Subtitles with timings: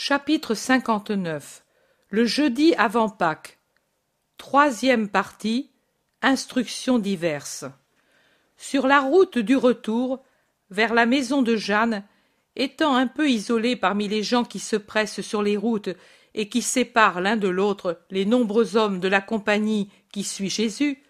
[0.00, 1.64] Chapitre 59
[2.10, 3.58] Le jeudi avant Pâques.
[4.36, 5.72] Troisième partie.
[6.22, 7.64] Instructions diverses.
[8.56, 10.22] Sur la route du retour,
[10.70, 12.04] vers la maison de Jeanne,
[12.54, 15.90] étant un peu isolé parmi les gens qui se pressent sur les routes
[16.32, 21.02] et qui séparent l'un de l'autre les nombreux hommes de la compagnie qui suit Jésus,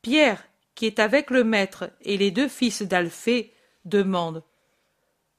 [0.00, 0.42] Pierre,
[0.74, 3.52] qui est avec le maître et les deux fils d'Alphée,
[3.84, 4.42] demande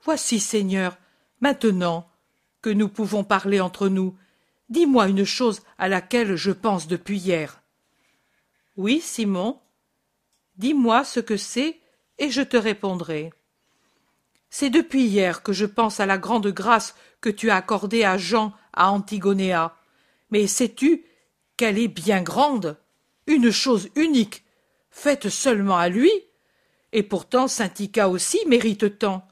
[0.04, 1.00] Voici, Seigneur,
[1.42, 2.09] maintenant,
[2.62, 4.16] que nous pouvons parler entre nous.
[4.70, 7.62] Dis-moi une chose à laquelle je pense depuis hier.
[8.78, 9.60] Oui, Simon.
[10.58, 11.80] Dis-moi ce que c'est,
[12.18, 13.32] et je te répondrai.
[14.50, 18.18] C'est depuis hier que je pense à la grande grâce que tu as accordée à
[18.18, 19.76] Jean à Antigonéa.
[20.32, 21.06] Mais sais-tu
[21.58, 22.78] qu'elle est bien grande,
[23.28, 24.44] une chose unique,
[24.92, 26.12] faite seulement à lui
[26.94, 27.72] Et pourtant saint
[28.08, 29.28] aussi mérite tant.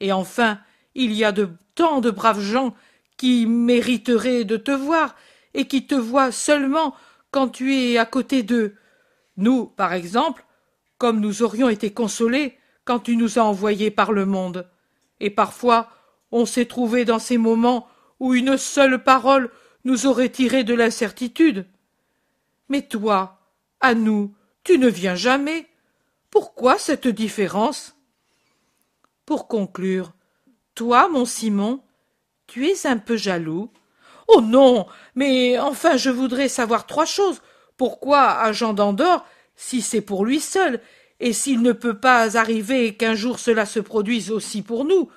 [0.00, 0.58] Et enfin,
[0.94, 2.74] il y a de tant de braves gens
[3.16, 5.14] qui mériteraient de te voir
[5.54, 6.94] et qui te voient seulement
[7.30, 8.74] quand tu es à côté d'eux.
[9.36, 10.44] Nous, par exemple,
[10.98, 14.68] comme nous aurions été consolés quand tu nous as envoyés par le monde.
[15.20, 15.88] Et parfois,
[16.30, 17.88] on s'est trouvé dans ces moments
[18.20, 19.50] où une seule parole
[19.84, 21.66] nous aurait tiré de l'incertitude.
[22.68, 23.40] Mais toi,
[23.80, 25.66] à nous, tu ne viens jamais.
[26.30, 27.96] Pourquoi cette différence?
[29.26, 30.12] Pour conclure,
[30.82, 31.80] toi, mon Simon,
[32.48, 33.70] tu es un peu jaloux.
[34.26, 34.86] Oh non.
[35.14, 37.40] Mais enfin je voudrais savoir trois choses.
[37.76, 40.80] Pourquoi à Jean d'Andorre, si c'est pour lui seul,
[41.20, 45.08] et s'il ne peut pas arriver qu'un jour cela se produise aussi pour nous,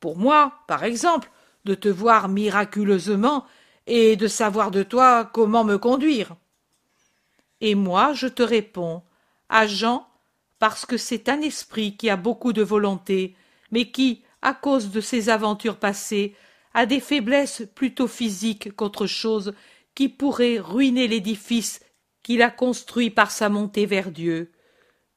[0.00, 1.30] pour moi, par exemple,
[1.64, 3.46] de te voir miraculeusement
[3.86, 6.34] et de savoir de toi comment me conduire.
[7.60, 9.02] Et moi je te réponds,
[9.48, 10.04] à Jean,
[10.58, 13.36] parce que c'est un esprit qui a beaucoup de volonté,
[13.70, 16.34] mais qui, à cause de ses aventures passées,
[16.74, 19.54] a des faiblesses plutôt physiques qu'autre chose
[19.94, 21.80] qui pourraient ruiner l'édifice
[22.22, 24.52] qu'il a construit par sa montée vers Dieu.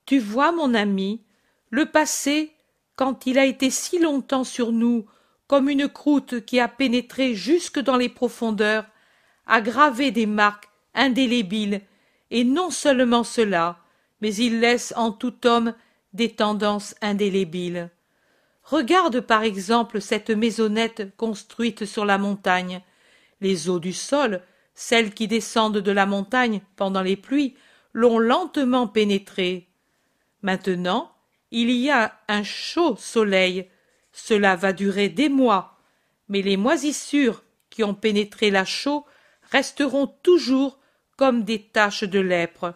[0.05, 1.23] Tu vois, mon ami,
[1.69, 2.53] le passé,
[2.95, 5.05] quand il a été si longtemps sur nous,
[5.47, 8.85] comme une croûte qui a pénétré jusque dans les profondeurs,
[9.47, 11.81] a gravé des marques indélébiles,
[12.31, 13.78] et non seulement cela,
[14.22, 15.75] mais il laisse en tout homme
[16.13, 17.91] des tendances indélébiles.
[18.65, 22.81] Regarde par exemple cette maisonnette construite sur la montagne.
[23.39, 24.41] Les eaux du sol,
[24.73, 27.55] celles qui descendent de la montagne pendant les pluies,
[27.93, 29.67] l'ont lentement pénétrée.
[30.41, 31.11] Maintenant,
[31.51, 33.69] il y a un chaud soleil.
[34.11, 35.77] Cela va durer des mois,
[36.27, 39.05] mais les moisissures qui ont pénétré la chaux
[39.51, 40.79] resteront toujours
[41.17, 42.73] comme des taches de lèpre.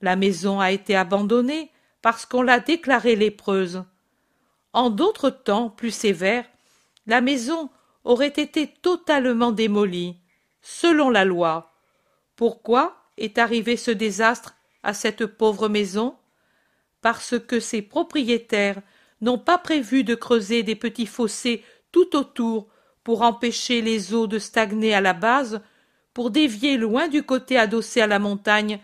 [0.00, 1.70] La maison a été abandonnée
[2.02, 3.84] parce qu'on l'a déclarée lépreuse.
[4.76, 6.44] En d'autres temps plus sévères,
[7.06, 7.70] la maison
[8.04, 10.18] aurait été totalement démolie,
[10.60, 11.72] selon la loi.
[12.36, 16.14] Pourquoi est arrivé ce désastre à cette pauvre maison?
[17.00, 18.82] Parce que ses propriétaires
[19.22, 22.68] n'ont pas prévu de creuser des petits fossés tout autour
[23.02, 25.62] pour empêcher les eaux de stagner à la base,
[26.12, 28.78] pour dévier loin du côté adossé à la montagne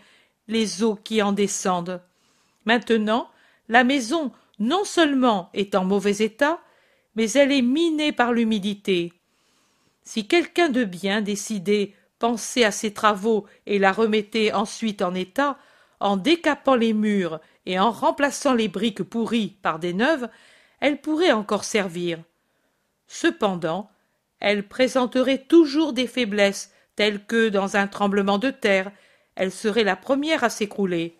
[0.47, 2.01] les eaux qui en descendent.
[2.65, 3.29] Maintenant,
[3.69, 6.59] la maison non seulement est en mauvais état,
[7.15, 9.13] mais elle est minée par l'humidité.
[10.03, 15.57] Si quelqu'un de bien décidait pensait à ses travaux et la remettait ensuite en état,
[15.99, 20.29] en décapant les murs et en remplaçant les briques pourries par des neuves,
[20.79, 22.19] elle pourrait encore servir.
[23.07, 23.89] Cependant,
[24.39, 28.91] elle présenterait toujours des faiblesses telles que, dans un tremblement de terre,
[29.35, 31.17] elle serait la première à s'écrouler.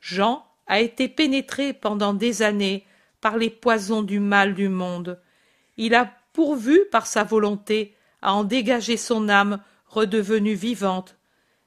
[0.00, 2.86] Jean a été pénétré pendant des années
[3.20, 5.20] par les poisons du mal du monde.
[5.76, 11.16] Il a pourvu par sa volonté à en dégager son âme redevenue vivante.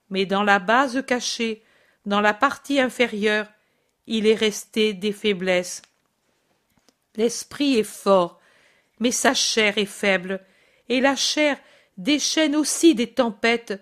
[0.10, 1.64] Mais dans la base cachée,
[2.06, 3.48] dans la partie inférieure,
[4.08, 5.82] il est resté des faiblesses.
[7.16, 8.40] L'esprit est fort,
[9.00, 10.40] mais sa chair est faible,
[10.90, 11.58] et la chair
[11.98, 13.82] déchaîne aussi des tempêtes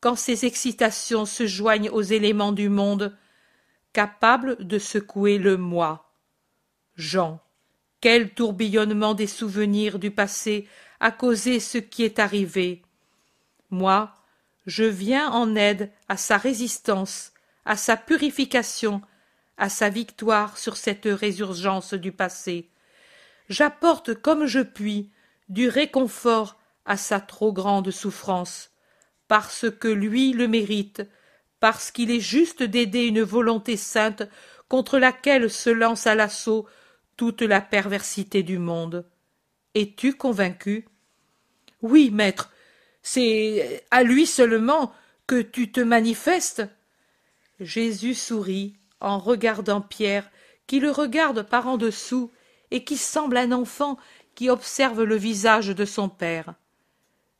[0.00, 3.16] quand ses excitations se joignent aux éléments du monde
[3.94, 6.12] capable de secouer le moi.
[6.96, 7.40] Jean.
[8.02, 10.68] Quel tourbillonnement des souvenirs du passé
[11.00, 12.82] a causé ce qui est arrivé.
[13.70, 14.12] Moi,
[14.66, 17.32] je viens en aide à sa résistance,
[17.64, 19.00] à sa purification,
[19.56, 22.68] à sa victoire sur cette résurgence du passé.
[23.48, 25.10] J'apporte comme je puis
[25.48, 28.70] du réconfort à sa trop grande souffrance,
[29.28, 31.02] parce que lui le mérite,
[31.64, 34.24] parce qu'il est juste d'aider une volonté sainte
[34.68, 36.66] contre laquelle se lance à l'assaut
[37.16, 39.06] toute la perversité du monde.
[39.74, 40.86] Es-tu convaincu?
[41.80, 42.52] Oui, maître,
[43.00, 44.92] c'est à lui seulement
[45.26, 46.62] que tu te manifestes.
[47.60, 50.30] Jésus sourit en regardant Pierre,
[50.66, 52.30] qui le regarde par en dessous
[52.72, 53.96] et qui semble un enfant
[54.34, 56.56] qui observe le visage de son père.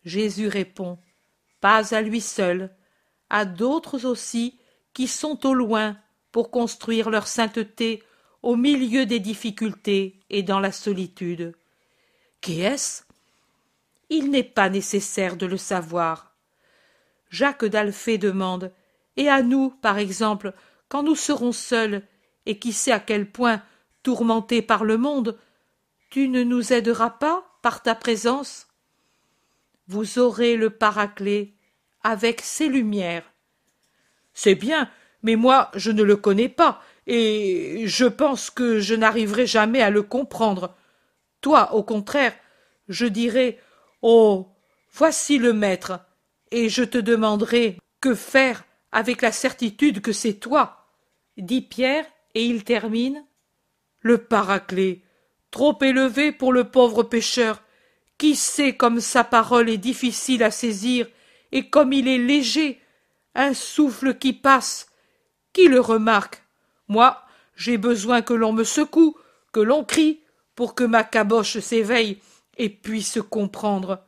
[0.06, 0.98] Jésus répond
[1.60, 2.74] Pas à lui seul,
[3.30, 4.58] à d'autres aussi
[4.92, 5.96] qui sont au loin
[6.32, 8.02] pour construire leur sainteté
[8.42, 11.54] au milieu des difficultés et dans la solitude.
[12.40, 13.04] Qui est-ce?
[14.10, 16.34] Il n'est pas nécessaire de le savoir.
[17.30, 18.72] Jacques d'Alphée demande
[19.16, 20.52] Et à nous, par exemple,
[20.88, 22.02] quand nous serons seuls,
[22.46, 23.62] et qui sait à quel point
[24.02, 25.38] tourmentés par le monde,
[26.10, 28.68] tu ne nous aideras pas par ta présence?
[29.88, 31.53] Vous aurez le Paraclet
[32.04, 33.24] avec ses lumières.
[34.32, 34.88] C'est bien,
[35.22, 39.90] mais moi je ne le connais pas, et je pense que je n'arriverai jamais à
[39.90, 40.74] le comprendre.
[41.40, 42.34] Toi, au contraire,
[42.88, 43.58] je dirai
[44.02, 44.48] Oh.
[44.96, 45.98] Voici le maître,
[46.52, 50.86] et je te demanderai que faire avec la certitude que c'est toi,
[51.36, 53.24] dit Pierre, et il termine.
[54.00, 55.02] Le paraclet,
[55.50, 57.62] trop élevé pour le pauvre pécheur,
[58.18, 61.08] qui sait comme sa parole est difficile à saisir,
[61.54, 62.80] et comme il est léger,
[63.36, 64.88] un souffle qui passe,
[65.52, 66.42] qui le remarque
[66.88, 67.22] Moi,
[67.54, 69.16] j'ai besoin que l'on me secoue,
[69.52, 70.20] que l'on crie,
[70.56, 72.18] pour que ma caboche s'éveille
[72.58, 74.04] et puisse comprendre.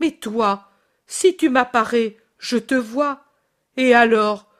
[0.00, 0.68] Mais toi,
[1.06, 3.24] si tu m'apparais, je te vois.
[3.76, 4.50] Et alors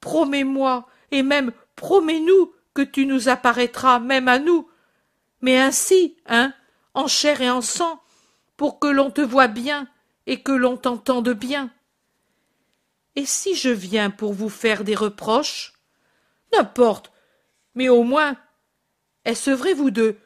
[0.00, 4.68] Promets-moi, et même promets-nous que tu nous apparaîtras même à nous.
[5.40, 6.52] Mais ainsi, hein,
[6.94, 8.00] en chair et en sang,
[8.56, 9.88] pour que l'on te voie bien
[10.26, 11.70] et que l'on t'entende bien.
[13.14, 15.72] Et si je viens pour vous faire des reproches
[16.52, 17.12] N'importe.
[17.74, 18.36] Mais au moins,
[19.24, 20.18] est-ce vrai, vous deux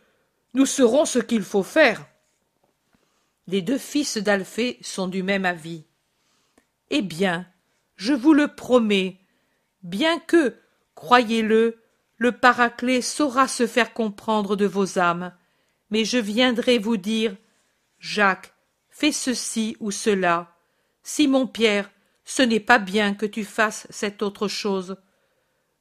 [0.54, 2.06] Nous saurons ce qu'il faut faire?
[3.46, 5.84] Les deux fils d'Alphée sont du même avis.
[6.90, 7.46] Eh bien,
[7.96, 9.20] je vous le promets,
[9.82, 10.56] bien que,
[10.94, 11.82] croyez-le,
[12.16, 15.32] le paraclet saura se faire comprendre de vos âmes,
[15.90, 17.34] mais je viendrai vous dire
[17.98, 18.54] Jacques,
[19.00, 20.54] fais ceci ou cela.
[21.02, 21.90] Simon Pierre,
[22.26, 24.98] ce n'est pas bien que tu fasses cette autre chose.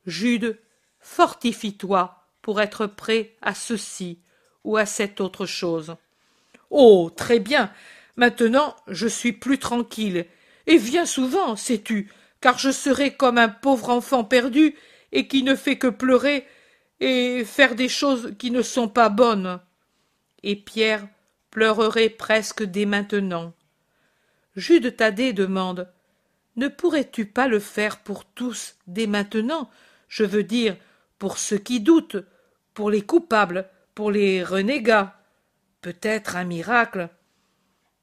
[0.05, 0.57] Jude,
[1.01, 4.19] fortifie-toi pour être prêt à ceci
[4.63, 5.97] ou à cette autre chose.
[6.69, 7.11] Oh.
[7.13, 7.73] Très bien.
[8.15, 10.25] Maintenant je suis plus tranquille.
[10.65, 14.75] Et viens souvent, sais-tu, car je serai comme un pauvre enfant perdu
[15.11, 16.47] et qui ne fait que pleurer
[17.01, 19.59] et faire des choses qui ne sont pas bonnes.
[20.41, 21.05] Et Pierre
[21.51, 23.53] pleurerait presque dès maintenant.
[24.55, 25.91] Jude Thaddée demande
[26.55, 29.69] Ne pourrais-tu pas le faire pour tous dès maintenant?
[30.07, 30.75] Je veux dire,
[31.17, 32.17] pour ceux qui doutent,
[32.73, 35.19] pour les coupables, pour les renégats.
[35.81, 37.09] Peut-être un miracle.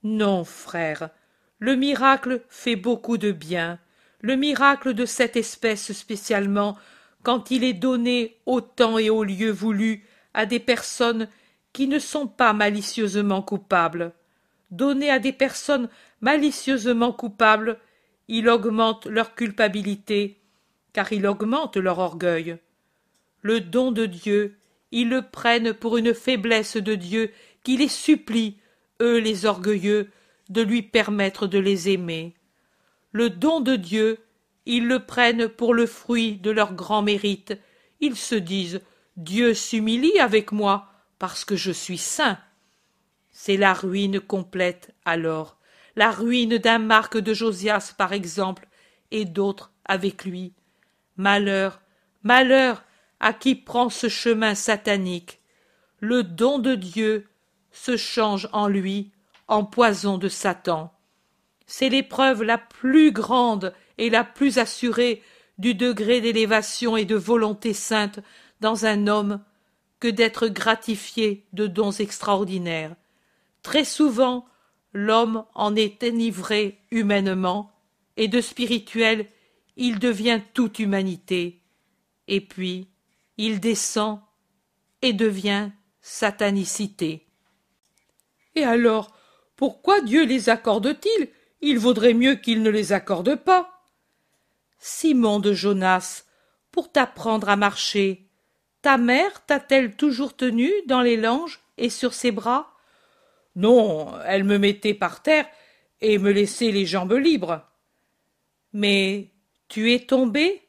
[0.02, 1.10] Non, frère,
[1.58, 3.78] le miracle fait beaucoup de bien,
[4.20, 6.76] le miracle de cette espèce spécialement,
[7.22, 11.28] quand il est donné au temps et au lieu voulu à des personnes
[11.76, 14.12] qui ne sont pas malicieusement coupables.
[14.70, 15.90] Donné à des personnes
[16.23, 17.78] malicieusement coupables,
[18.28, 20.40] il augmente leur culpabilité,
[20.94, 22.56] car il augmente leur orgueil.
[23.43, 24.56] Le don de Dieu,
[24.90, 27.31] ils le prennent pour une faiblesse de Dieu
[27.62, 28.56] qui les supplie,
[29.02, 30.08] eux les orgueilleux,
[30.49, 32.32] de lui permettre de les aimer.
[33.12, 34.17] Le don de Dieu,
[34.65, 37.53] ils le prennent pour le fruit de leur grand mérite.
[38.00, 38.81] Ils se disent
[39.19, 42.39] Dieu s'humilie avec moi parce que je suis saint.
[43.31, 45.58] C'est la ruine complète alors,
[45.94, 48.67] la ruine d'un Marc de Josias par exemple,
[49.11, 50.53] et d'autres avec lui.
[51.17, 51.81] Malheur,
[52.23, 52.82] malheur
[53.20, 55.41] à qui prend ce chemin satanique.
[56.01, 57.29] Le don de Dieu
[57.70, 59.13] se change en lui
[59.49, 60.93] en poison de Satan.
[61.67, 65.23] C'est l'épreuve la plus grande et la plus assurée
[65.58, 68.20] du degré d'élévation et de volonté sainte
[68.61, 69.41] dans un homme
[70.00, 72.94] que d'être gratifié de dons extraordinaires.
[73.62, 74.46] Très souvent,
[74.93, 77.72] l'homme en est enivré humainement,
[78.17, 79.26] et de spirituel,
[79.76, 81.60] il devient toute humanité.
[82.29, 82.88] Et puis,
[83.36, 84.20] il descend
[85.03, 87.26] et devient satanicité.
[88.55, 89.15] Et alors,
[89.56, 91.29] pourquoi Dieu les accorde-t-il?
[91.60, 93.82] Il vaudrait mieux qu'il ne les accorde pas.
[94.79, 96.24] Simon de Jonas,
[96.70, 98.25] pour t'apprendre à marcher,
[98.86, 102.72] ta mère t'a-t-elle toujours tenu dans les langes et sur ses bras?
[103.56, 105.48] Non, elle me mettait par terre
[106.00, 107.66] et me laissait les jambes libres.
[108.72, 109.32] Mais
[109.66, 110.62] tu es tombé?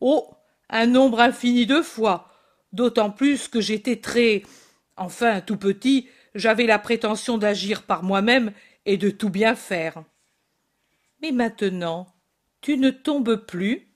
[0.00, 0.28] Oh,
[0.70, 2.32] un nombre infini de fois,
[2.72, 4.42] d'autant plus que j'étais très
[4.96, 8.50] enfin tout petit j'avais la prétention d'agir par moi-même
[8.86, 10.02] et de tout bien faire.
[11.20, 12.12] Mais maintenant,
[12.60, 13.86] tu ne tombes plus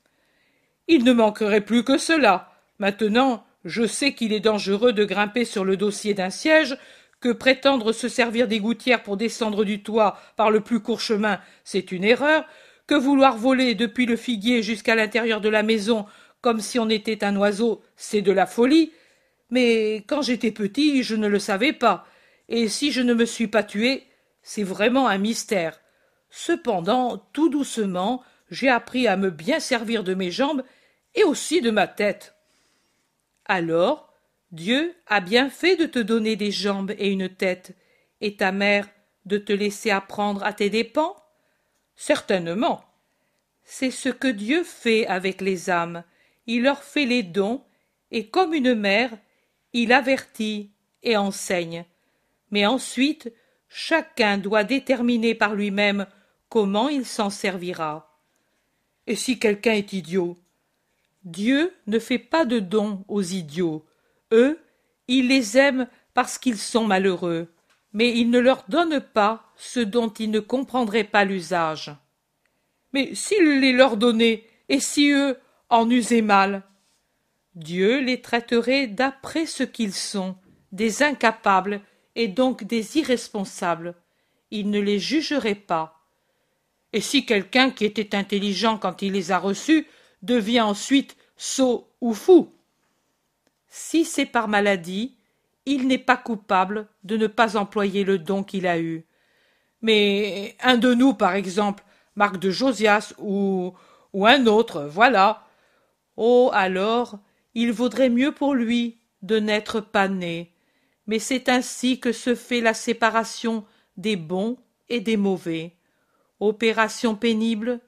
[0.87, 2.53] Il ne manquerait plus que cela.
[2.79, 6.79] Maintenant, je sais qu'il est dangereux de grimper sur le dossier d'un siège,
[7.21, 11.41] que prétendre se servir des gouttières pour descendre du toit par le plus court chemin,
[11.65, 12.47] c'est une erreur,
[12.87, 16.07] que vouloir voler depuis le figuier jusqu'à l'intérieur de la maison
[16.47, 18.93] comme si on était un oiseau, c'est de la folie.
[19.51, 22.07] Mais quand j'étais petit, je ne le savais pas,
[22.49, 24.05] et si je ne me suis pas tué,
[24.43, 25.81] c'est vraiment un mystère.
[26.31, 30.63] Cependant, tout doucement, j'ai appris à me bien servir de mes jambes
[31.17, 32.36] et aussi de ma tête.
[33.47, 34.13] Alors,
[34.51, 37.77] Dieu a bien fait de te donner des jambes et une tête,
[38.21, 38.89] et ta mère
[39.25, 41.17] de te laisser apprendre à tes dépens?
[41.95, 42.85] Certainement.
[43.65, 46.05] C'est ce que Dieu fait avec les âmes.
[46.47, 47.65] Il leur fait les dons,
[48.11, 49.11] et comme une mère,
[49.73, 50.71] il avertit
[51.03, 51.85] et enseigne.
[52.51, 53.33] Mais ensuite,
[53.69, 56.07] chacun doit déterminer par lui-même
[56.49, 58.21] comment il s'en servira.
[59.07, 60.37] Et si quelqu'un est idiot
[61.27, 63.85] Dieu ne fait pas de dons aux idiots.
[64.33, 64.61] Eux,
[65.09, 67.53] il les aime parce qu'ils sont malheureux,
[67.93, 71.93] mais il ne leur donne pas ce dont ils ne comprendraient pas l'usage.
[72.93, 75.37] Mais s'il les leur donnait, et si eux
[75.69, 76.63] en usaient mal?
[77.57, 80.37] Dieu les traiterait d'après ce qu'ils sont,
[80.71, 81.81] des incapables
[82.15, 83.97] et donc des irresponsables.
[84.53, 86.07] Il ne les jugerait pas.
[86.93, 89.87] Et si quelqu'un qui était intelligent quand il les a reçus
[90.23, 92.53] devient ensuite sot ou fou
[93.69, 95.17] Si c'est par maladie,
[95.67, 99.05] il n'est pas coupable de ne pas employer le don qu'il a eu.
[99.83, 103.75] Mais un de nous, par exemple, Marc de Josias ou,
[104.13, 105.45] ou un autre, voilà.
[106.17, 107.19] Oh, alors,
[107.55, 110.53] il vaudrait mieux pour lui de n'être pas né.
[111.07, 113.65] Mais c'est ainsi que se fait la séparation
[113.97, 114.57] des bons
[114.89, 115.77] et des mauvais.
[116.41, 117.81] Opération pénible,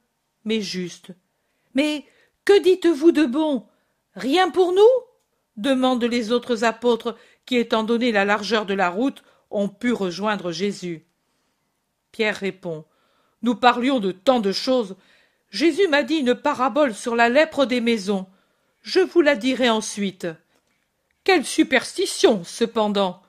[0.44, 1.12] mais juste.
[1.74, 2.04] Mais
[2.48, 3.66] que dites-vous de bon?
[4.14, 4.80] Rien pour nous?
[5.58, 7.14] demandent les autres apôtres
[7.44, 11.04] qui, étant donné la largeur de la route, ont pu rejoindre Jésus.
[12.10, 12.86] Pierre répond
[13.42, 14.96] Nous parlions de tant de choses.
[15.50, 18.26] Jésus m'a dit une parabole sur la lèpre des maisons.
[18.80, 20.26] Je vous la dirai ensuite.
[21.24, 23.20] Quelle superstition, cependant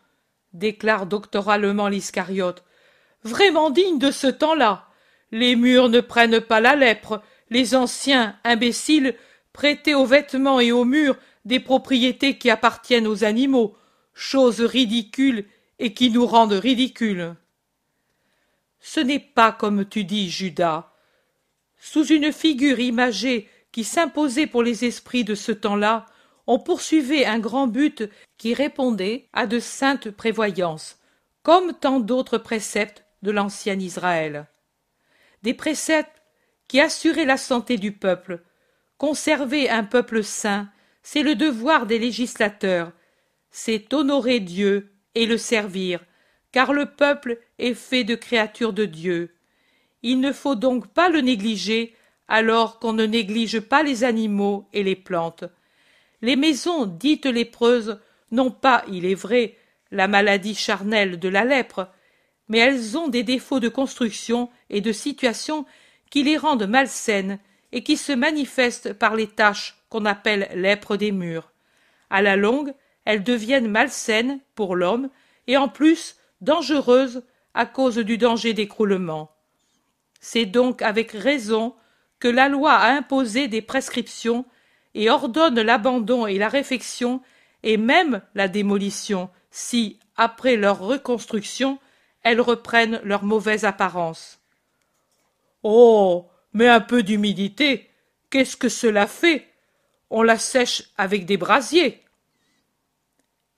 [0.54, 2.64] déclare doctoralement l'Iscariote.
[3.24, 4.88] Vraiment digne de ce temps-là.
[5.32, 9.16] Les murs ne prennent pas la lèpre, les anciens imbéciles
[9.54, 13.76] prêtaient aux vêtements et aux murs des propriétés qui appartiennent aux animaux,
[14.14, 15.46] choses ridicules
[15.80, 17.36] et qui nous rendent ridicules.
[18.80, 20.94] Ce n'est pas comme tu dis, Judas.
[21.78, 26.06] Sous une figure imagée qui s'imposait pour les esprits de ce temps-là,
[26.48, 28.04] on poursuivait un grand but
[28.38, 30.98] qui répondait à de saintes prévoyances,
[31.44, 34.48] comme tant d'autres préceptes de l'ancien Israël.
[35.44, 36.19] Des préceptes
[36.70, 38.42] qui assuraient la santé du peuple.
[38.98, 40.70] Conserver un peuple saint,
[41.04, 42.94] c'est le devoir des législateurs,
[43.52, 46.00] c'est honorer Dieu et le servir,
[46.54, 49.36] car le peuple est fait de créatures de Dieu.
[50.04, 51.96] Il ne faut donc pas le négliger
[52.28, 55.46] alors qu'on ne néglige pas les animaux et les plantes.
[56.22, 58.00] Les maisons dites lépreuses
[58.32, 59.58] n'ont pas, il est vrai,
[59.90, 61.90] la maladie charnelle de la lèpre,
[62.48, 65.66] mais elles ont des défauts de construction et de situation
[66.10, 67.40] qui les rendent malsaines
[67.72, 71.52] et qui se manifestent par les taches qu'on appelle lèpre des murs.
[72.10, 72.74] À la longue,
[73.06, 75.10] elles deviennent malsaines pour l'homme
[75.48, 77.24] et en plus dangereuses
[77.54, 79.32] à cause du danger d'écroulement.
[80.20, 81.76] C'est donc avec raison
[82.20, 84.46] que la loi a imposé des prescriptions
[84.94, 87.22] et ordonne l'abandon et la réfection
[87.64, 91.80] et même la démolition si, après leur reconstruction,
[92.24, 94.39] elles reprennent leur mauvaise apparence.
[95.64, 96.30] Oh.
[96.54, 97.90] Mais un peu d'humidité.
[98.30, 99.48] Qu'est-ce que cela fait?
[100.10, 102.04] On la sèche avec des brasiers.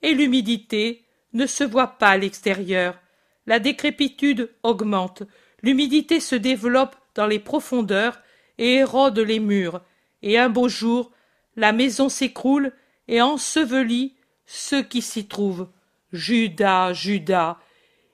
[0.02, 3.00] Et l'humidité ne se voit pas à l'extérieur.
[3.46, 5.24] La décrépitude augmente,
[5.62, 8.20] l'humidité se développe dans les profondeurs
[8.58, 9.82] et érode les murs,
[10.22, 11.12] et un beau jour,
[11.56, 12.72] la maison s'écroule
[13.08, 14.16] et ensevelit
[14.46, 15.70] ceux qui s'y trouvent.
[16.12, 17.58] Judas, Judas,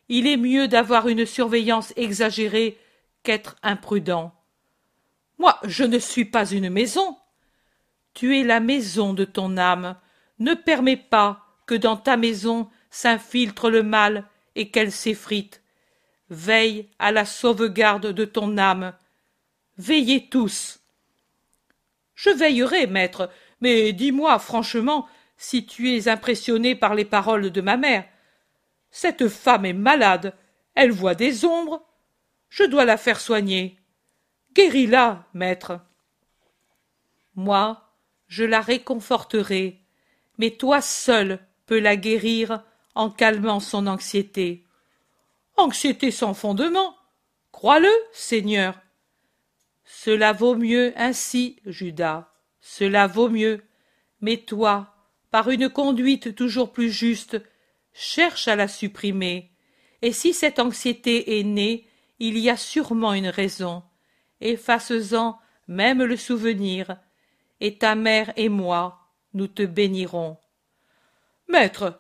[0.10, 2.78] il est mieux d'avoir une surveillance exagérée
[3.28, 4.34] qu'être imprudent.
[5.38, 7.18] Moi, je ne suis pas une maison.
[8.14, 9.98] Tu es la maison de ton âme.
[10.40, 14.24] Ne permets pas que dans ta maison s'infiltre le mal
[14.56, 15.62] et qu'elle s'effrite.
[16.30, 18.94] Veille à la sauvegarde de ton âme,
[19.78, 20.80] Veillez tous.
[22.16, 23.30] Je veillerai, maître,
[23.60, 25.06] mais dis-moi franchement
[25.36, 28.06] si tu es impressionné par les paroles de ma mère.
[28.90, 30.34] Cette femme est malade,
[30.76, 31.87] elle voit des ombres,
[32.50, 33.80] je dois la faire soigner.
[34.54, 35.80] Guéris-la, maître.
[37.36, 37.94] Moi,
[38.28, 39.82] je la réconforterai,
[40.38, 42.64] mais toi seul peux la guérir
[42.96, 44.66] en calmant son anxiété.
[45.56, 46.96] Anxiété sans fondement.
[47.52, 48.80] Crois-le, Seigneur.
[49.84, 52.32] Cela vaut mieux ainsi, Judas.
[52.60, 53.64] Cela vaut mieux.
[54.22, 54.96] Mais toi,
[55.32, 57.42] par une conduite toujours plus juste,
[57.94, 59.52] cherche à la supprimer.
[60.02, 61.88] Et si cette anxiété est née,
[62.20, 63.84] il y a sûrement une raison.
[64.42, 66.98] Efface-en même le souvenir,
[67.60, 69.00] et ta mère et moi,
[69.34, 70.38] nous te bénirons.
[71.48, 72.00] Maître,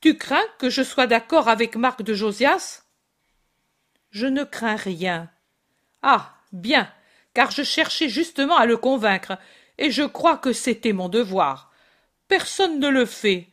[0.00, 2.82] tu crains que je sois d'accord avec Marc de Josias?
[4.10, 5.30] Je ne crains rien.
[6.02, 6.92] Ah, bien,
[7.34, 9.38] car je cherchais justement à le convaincre,
[9.78, 11.72] et je crois que c'était mon devoir.
[12.28, 13.48] Personne ne le fait.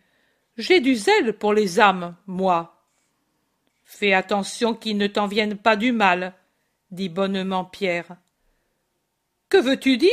[0.58, 2.79] J'ai du zèle pour les âmes, moi.
[3.92, 6.36] Fais attention qu'il ne t'en vienne pas du mal,
[6.92, 8.18] dit bonnement Pierre.
[9.50, 10.12] Que veux-tu dire?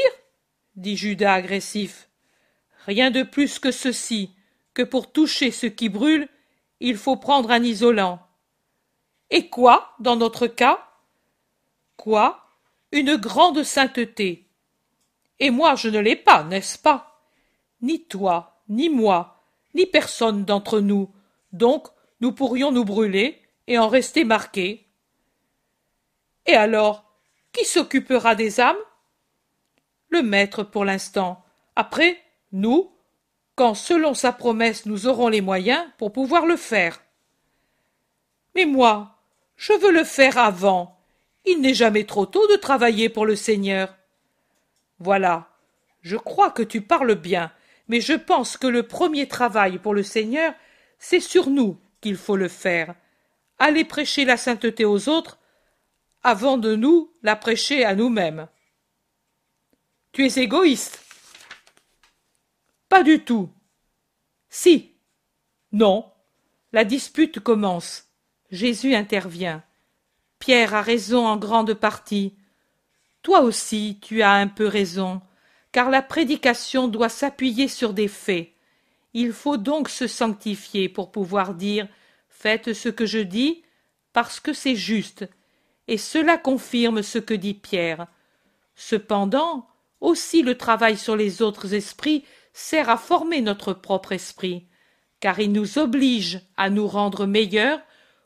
[0.76, 2.08] dit Judas agressif.
[2.86, 4.30] Rien de plus que ceci,
[4.72, 6.26] que pour toucher ce qui brûle,
[6.80, 8.18] il faut prendre un isolant.
[9.28, 10.88] Et quoi, dans notre cas?
[11.98, 12.48] Quoi?
[12.92, 14.48] Une grande sainteté.
[15.38, 17.20] Et moi je ne l'ai pas, n'est-ce pas?
[17.82, 21.12] Ni toi, ni moi, ni personne d'entre nous.
[21.52, 21.88] Donc
[22.22, 24.86] nous pourrions nous brûler et en rester marqués.
[26.46, 27.10] Et alors,
[27.52, 28.76] qui s'occupera des âmes?
[30.08, 31.44] Le maître pour l'instant.
[31.74, 32.18] Après,
[32.52, 32.92] nous,
[33.56, 37.02] quand selon sa promesse nous aurons les moyens pour pouvoir le faire.
[38.54, 39.18] Mais moi,
[39.56, 40.98] je veux le faire avant.
[41.44, 43.96] Il n'est jamais trop tôt de travailler pour le Seigneur.
[44.98, 45.48] Voilà.
[46.02, 47.50] Je crois que tu parles bien,
[47.88, 50.54] mais je pense que le premier travail pour le Seigneur,
[50.98, 52.94] c'est sur nous qu'il faut le faire.
[53.58, 55.38] Aller prêcher la sainteté aux autres,
[56.22, 58.48] avant de nous la prêcher à nous-mêmes.
[60.12, 61.02] Tu es égoïste.
[62.88, 63.50] Pas du tout.
[64.48, 64.94] Si.
[65.72, 66.10] Non.
[66.72, 68.08] La dispute commence.
[68.50, 69.62] Jésus intervient.
[70.38, 72.34] Pierre a raison en grande partie.
[73.22, 75.20] Toi aussi tu as un peu raison,
[75.72, 78.52] car la prédication doit s'appuyer sur des faits.
[79.14, 81.88] Il faut donc se sanctifier pour pouvoir dire
[82.38, 83.62] Faites ce que je dis,
[84.12, 85.26] parce que c'est juste,
[85.88, 88.08] et cela confirme ce que dit Pierre.
[88.74, 89.66] Cependant,
[90.02, 94.66] aussi le travail sur les autres esprits sert à former notre propre esprit,
[95.18, 97.80] car il nous oblige à nous rendre meilleurs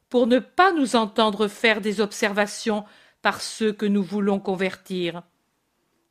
[0.08, 2.84] pour ne pas nous entendre faire des observations
[3.22, 5.22] par ceux que nous voulons convertir.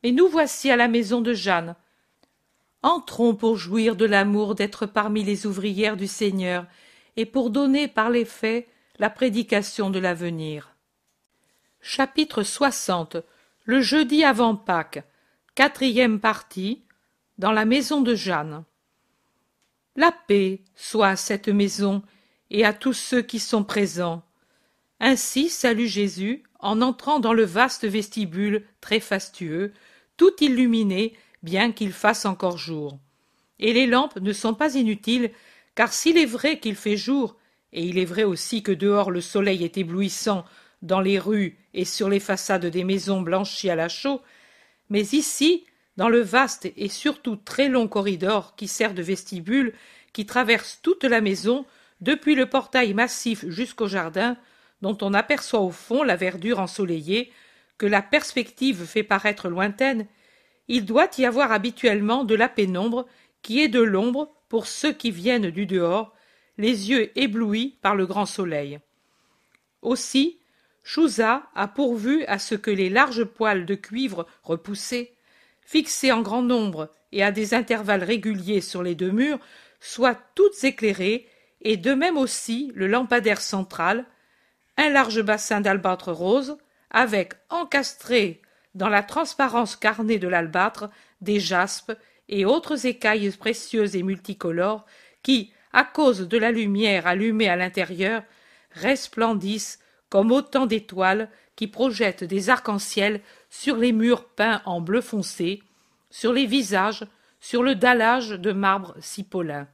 [0.03, 1.75] Et nous voici à la maison de Jeanne.
[2.81, 6.65] Entrons pour jouir de l'amour d'être parmi les ouvrières du Seigneur
[7.19, 8.65] et pour donner par les faits
[8.97, 10.77] la prédication de l'avenir.
[11.81, 13.17] Chapitre 60
[13.65, 15.03] Le jeudi avant Pâques,
[15.53, 16.81] quatrième partie,
[17.37, 18.63] dans la maison de Jeanne.
[19.97, 22.03] La paix soit à cette maison
[22.51, 24.23] et à tous ceux qui sont présents.
[25.01, 29.73] Ainsi salue Jésus en entrant dans le vaste vestibule très fastueux,
[30.15, 32.97] tout illuminé, bien qu'il fasse encore jour.
[33.59, 35.31] Et les lampes ne sont pas inutiles,
[35.79, 37.37] car s'il est vrai qu'il fait jour,
[37.71, 40.43] et il est vrai aussi que dehors le soleil est éblouissant
[40.81, 44.19] dans les rues et sur les façades des maisons blanchies à la chaux,
[44.89, 45.63] mais ici,
[45.95, 49.73] dans le vaste et surtout très long corridor qui sert de vestibule,
[50.11, 51.65] qui traverse toute la maison,
[52.01, 54.35] depuis le portail massif jusqu'au jardin,
[54.81, 57.31] dont on aperçoit au fond la verdure ensoleillée,
[57.77, 60.07] que la perspective fait paraître lointaine,
[60.67, 63.05] il doit y avoir habituellement de la pénombre
[63.43, 66.13] qui est de l'ombre pour ceux qui viennent du dehors,
[66.57, 68.79] les yeux éblouis par le grand soleil.
[69.81, 70.39] Aussi,
[70.83, 75.13] Chouza a pourvu à ce que les larges poils de cuivre repoussés,
[75.61, 79.39] fixés en grand nombre et à des intervalles réguliers sur les deux murs,
[79.79, 81.27] soient toutes éclairées,
[81.61, 84.05] et de même aussi le lampadaire central,
[84.77, 86.57] un large bassin d'albâtre rose,
[86.89, 88.41] avec encastré
[88.75, 90.89] dans la transparence carnée de l'albâtre
[91.21, 91.93] des jaspes
[92.29, 94.85] et autres écailles précieuses et multicolores
[95.23, 98.23] qui, à cause de la lumière allumée à l'intérieur,
[98.71, 105.61] resplendissent comme autant d'étoiles qui projettent des arcs-en-ciel sur les murs peints en bleu foncé,
[106.09, 107.05] sur les visages,
[107.41, 109.67] sur le dallage de marbre cipolin.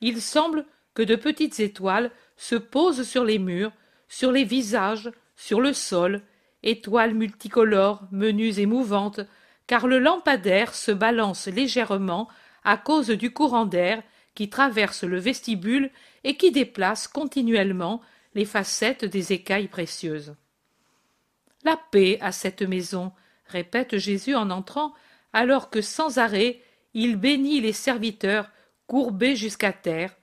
[0.00, 3.72] Il semble que de petites étoiles se posent sur les murs,
[4.08, 6.22] sur les visages, sur le sol,
[6.62, 9.20] étoiles multicolores, menues et mouvantes,
[9.70, 12.26] car le lampadaire se balance légèrement
[12.64, 14.02] à cause du courant d'air
[14.34, 15.92] qui traverse le vestibule
[16.24, 18.00] et qui déplace continuellement
[18.34, 20.34] les facettes des écailles précieuses.
[21.62, 23.12] La paix à cette maison,
[23.46, 24.92] répète Jésus en entrant,
[25.32, 26.60] alors que sans arrêt
[26.92, 28.50] il bénit les serviteurs
[28.88, 30.16] courbés jusqu'à terre,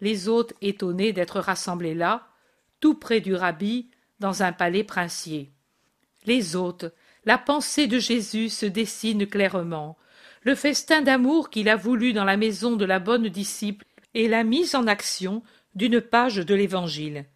[0.00, 2.26] les hôtes étonnés d'être rassemblés là,
[2.80, 5.52] tout près du rabbi, dans un palais princier.
[6.26, 6.92] Les hôtes,
[7.24, 9.96] la pensée de Jésus se dessine clairement.
[10.42, 14.44] Le festin d'amour qu'il a voulu dans la maison de la bonne disciple est la
[14.44, 15.42] mise en action
[15.74, 17.26] d'une page de l'Évangile.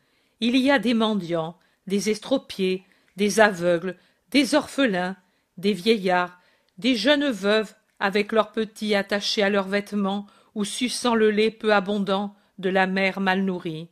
[0.40, 2.84] Il y a des mendiants, des estropiés,
[3.16, 3.96] des aveugles,
[4.30, 5.16] des orphelins,
[5.58, 6.40] des vieillards,
[6.78, 11.72] des jeunes veuves avec leurs petits attachés à leurs vêtements ou suçant le lait peu
[11.72, 13.88] abondant de la mère mal nourrie.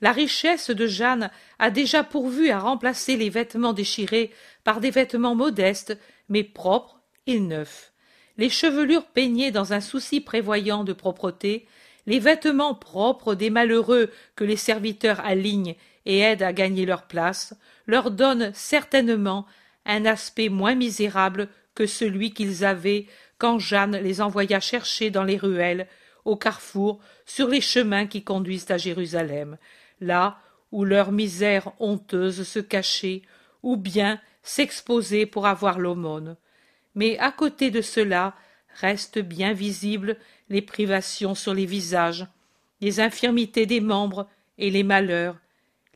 [0.00, 4.30] La richesse de Jeanne a déjà pourvu à remplacer les vêtements déchirés
[4.64, 7.92] par des vêtements modestes, mais propres et neufs.
[8.38, 11.66] Les chevelures peignées dans un souci prévoyant de propreté,
[12.06, 17.54] les vêtements propres des malheureux que les serviteurs alignent et aident à gagner leur place,
[17.86, 19.46] leur donnent certainement
[19.84, 25.36] un aspect moins misérable que celui qu'ils avaient quand Jeanne les envoya chercher dans les
[25.36, 25.86] ruelles,
[26.24, 29.56] au carrefour, sur les chemins qui conduisent à Jérusalem,
[30.00, 30.38] là
[30.72, 33.22] où leur misère honteuse se cachait,
[33.62, 36.36] ou bien s'exposait pour avoir l'aumône.
[36.94, 38.34] Mais à côté de cela
[38.80, 40.16] restent bien visibles
[40.48, 42.26] les privations sur les visages,
[42.80, 45.36] les infirmités des membres et les malheurs,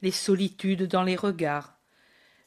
[0.03, 1.75] les solitudes dans les regards.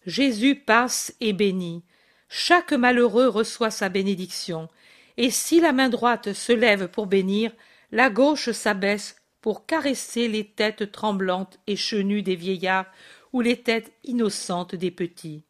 [0.06, 1.84] Jésus passe et bénit.
[2.30, 4.70] Chaque malheureux reçoit sa bénédiction,
[5.18, 7.52] et si la main droite se lève pour bénir,
[7.92, 9.17] la gauche s'abaisse
[9.48, 12.88] pour caresser les têtes tremblantes et chenues des vieillards
[13.32, 15.42] ou les têtes innocentes des petits.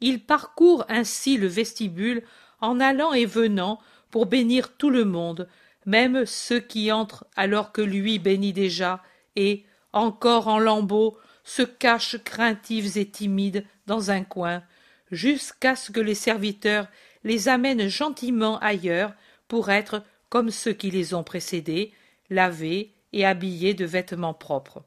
[0.00, 2.24] Il parcourt ainsi le vestibule
[2.60, 3.78] en allant et venant
[4.10, 5.48] pour bénir tout le monde,
[5.86, 9.04] même ceux qui entrent alors que lui bénit déjà,
[9.36, 14.64] et, encore en lambeaux, se cachent craintifs et timides dans un coin,
[15.12, 16.88] jusqu'à ce que les serviteurs
[17.22, 19.12] les amènent gentiment ailleurs
[19.46, 21.92] pour être, comme ceux qui les ont précédés,
[22.30, 24.84] lavés et habillés de vêtements propres.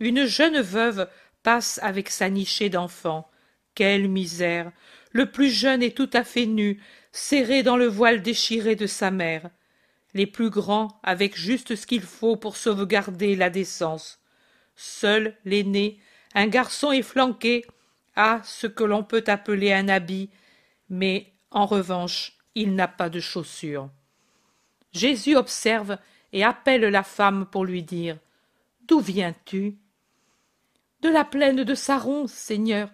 [0.00, 1.08] Une jeune veuve
[1.42, 3.30] passe avec sa nichée d'enfants.
[3.74, 4.72] Quelle misère.
[5.12, 9.10] Le plus jeune est tout à fait nu, serré dans le voile déchiré de sa
[9.10, 9.50] mère.
[10.14, 14.20] Les plus grands avec juste ce qu'il faut pour sauvegarder la décence.
[14.76, 15.98] Seul l'aîné,
[16.34, 17.64] un garçon efflanqué,
[18.14, 20.30] a ce que l'on peut appeler un habit,
[20.90, 23.88] mais en revanche, il n'a pas de chaussures.
[24.92, 25.96] Jésus observe
[26.32, 28.18] et appelle la femme pour lui dire
[28.88, 29.76] D'où viens-tu?
[31.02, 32.90] De la plaine de Saron, Seigneur.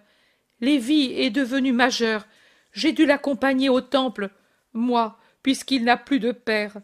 [0.61, 2.25] Lévi est devenu majeur.
[2.73, 4.29] J'ai dû l'accompagner au temple,
[4.73, 6.77] moi, puisqu'il n'a plus de père.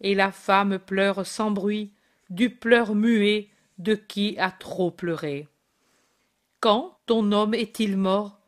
[0.00, 1.92] Et la femme pleure sans bruit,
[2.30, 5.48] du pleur muet de qui a trop pleuré.
[6.60, 8.38] Quand ton homme est-il mort?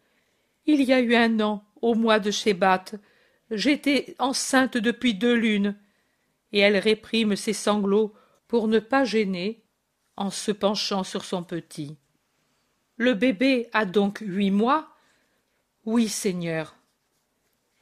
[0.67, 2.85] Il y a eu un an, au mois de Shébat.
[3.51, 5.77] J'étais enceinte depuis deux lunes
[6.53, 8.15] et elle réprime ses sanglots
[8.49, 9.63] pour ne pas gêner
[10.17, 11.97] en se penchant sur son petit.
[12.97, 14.95] Le bébé a donc huit mois
[15.85, 16.77] Oui, Seigneur.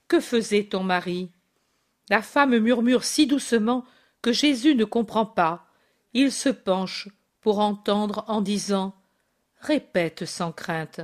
[0.09, 1.31] Que faisait ton mari?
[2.09, 3.85] La femme murmure si doucement
[4.23, 5.67] que Jésus ne comprend pas.
[6.15, 7.09] Il se penche
[7.41, 8.95] pour entendre en disant
[9.61, 11.01] Répète sans crainte.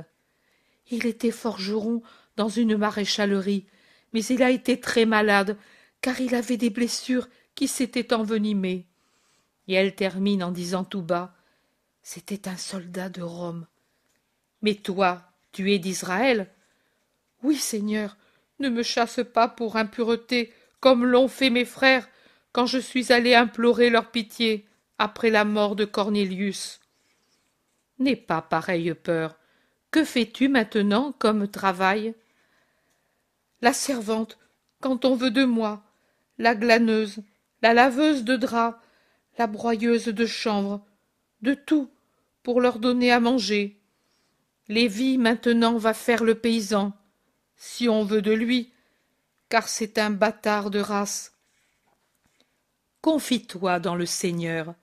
[0.89, 2.01] Il était forgeron
[2.35, 3.65] dans une maréchalerie,
[4.13, 5.57] mais il a été très malade,
[6.01, 7.27] car il avait des blessures
[7.57, 8.85] qui s'était envenimé.
[9.67, 11.33] Et elle termine en disant tout bas
[12.03, 13.65] C'était un soldat de Rome.
[14.61, 16.53] Mais toi, tu es d'Israël
[17.41, 18.15] Oui, Seigneur,
[18.59, 22.07] ne me chasse pas pour impureté, comme l'ont fait mes frères
[22.51, 24.67] quand je suis allé implorer leur pitié
[24.99, 26.79] après la mort de Cornélius.
[27.97, 29.35] N'aie pas pareille peur.
[29.89, 32.13] Que fais-tu maintenant comme travail?
[33.61, 34.37] La servante,
[34.79, 35.83] quand on veut de moi,
[36.37, 37.23] la glaneuse,
[37.61, 38.77] la laveuse de draps,
[39.37, 40.85] la broyeuse de chanvre,
[41.41, 41.89] de tout,
[42.43, 43.79] pour leur donner à manger.
[44.67, 46.93] Lévi maintenant va faire le paysan,
[47.55, 48.71] si on veut de lui,
[49.49, 51.33] car c'est un bâtard de race.
[53.01, 54.75] Confie-toi dans le Seigneur.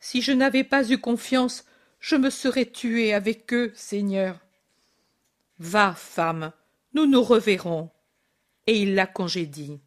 [0.00, 1.64] Si je n'avais pas eu confiance,
[2.00, 4.40] je me serais tué avec eux, Seigneur.
[5.58, 6.52] Va, femme,
[6.94, 7.90] nous nous reverrons.
[8.66, 9.80] Et il la congédie.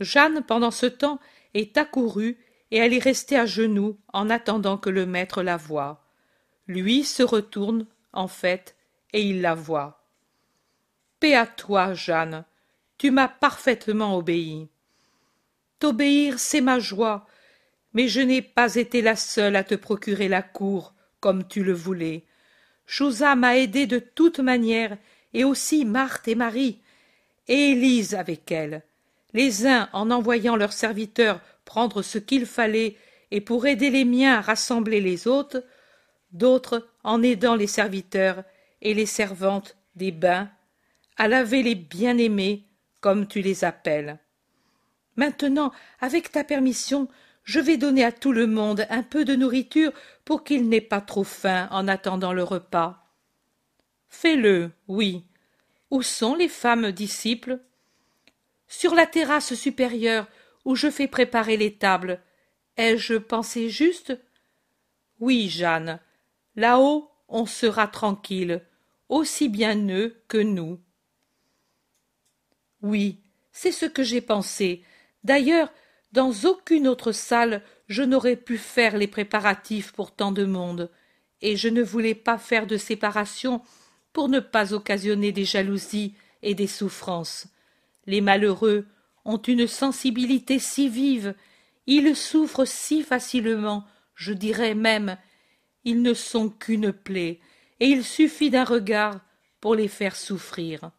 [0.00, 1.20] Jeanne, pendant ce temps,
[1.54, 2.38] est accourue
[2.70, 6.04] et elle est restée à genoux en attendant que le maître la voie.
[6.66, 8.76] Lui se retourne, en fait,
[9.12, 10.04] et il la voit.
[11.20, 12.44] Paix à toi, Jeanne,
[12.98, 14.68] tu m'as parfaitement obéi.
[15.78, 17.26] T'obéir, c'est ma joie,
[17.94, 21.72] mais je n'ai pas été la seule à te procurer la cour, comme tu le
[21.72, 22.24] voulais.
[22.86, 24.96] Chouza m'a aidé de toute manière,
[25.32, 26.80] et aussi Marthe et Marie,
[27.46, 28.82] et Élise avec elle.
[29.34, 32.96] Les uns en envoyant leurs serviteurs prendre ce qu'il fallait,
[33.30, 35.62] et pour aider les miens à rassembler les autres,
[36.32, 38.42] d'autres en aidant les serviteurs
[38.80, 40.48] et les servantes des bains
[41.18, 42.64] à laver les bien-aimés,
[43.00, 44.18] comme tu les appelles.
[45.16, 47.08] Maintenant, avec ta permission,
[47.42, 49.92] je vais donner à tout le monde un peu de nourriture
[50.24, 53.04] pour qu'il n'ait pas trop faim en attendant le repas.
[54.08, 55.24] Fais-le, oui.
[55.90, 57.58] Où sont les femmes disciples?
[58.68, 60.28] Sur la terrasse supérieure,
[60.64, 62.20] où je fais préparer les tables.
[62.76, 64.18] Ai-je pensé juste?
[65.18, 65.98] Oui, Jeanne.
[66.54, 68.62] Là-haut, on sera tranquille,
[69.08, 70.78] aussi bien eux que nous.
[72.82, 73.20] Oui,
[73.52, 74.84] c'est ce que j'ai pensé.
[75.24, 75.72] D'ailleurs,
[76.12, 80.90] dans aucune autre salle je n'aurais pu faire les préparatifs pour tant de monde,
[81.40, 83.62] et je ne voulais pas faire de séparation
[84.12, 87.46] pour ne pas occasionner des jalousies et des souffrances.
[88.08, 88.86] Les malheureux
[89.26, 91.34] ont une sensibilité si vive,
[91.86, 95.18] ils souffrent si facilement, je dirais même,
[95.84, 97.38] ils ne sont qu'une plaie,
[97.80, 99.20] et il suffit d'un regard
[99.60, 100.90] pour les faire souffrir.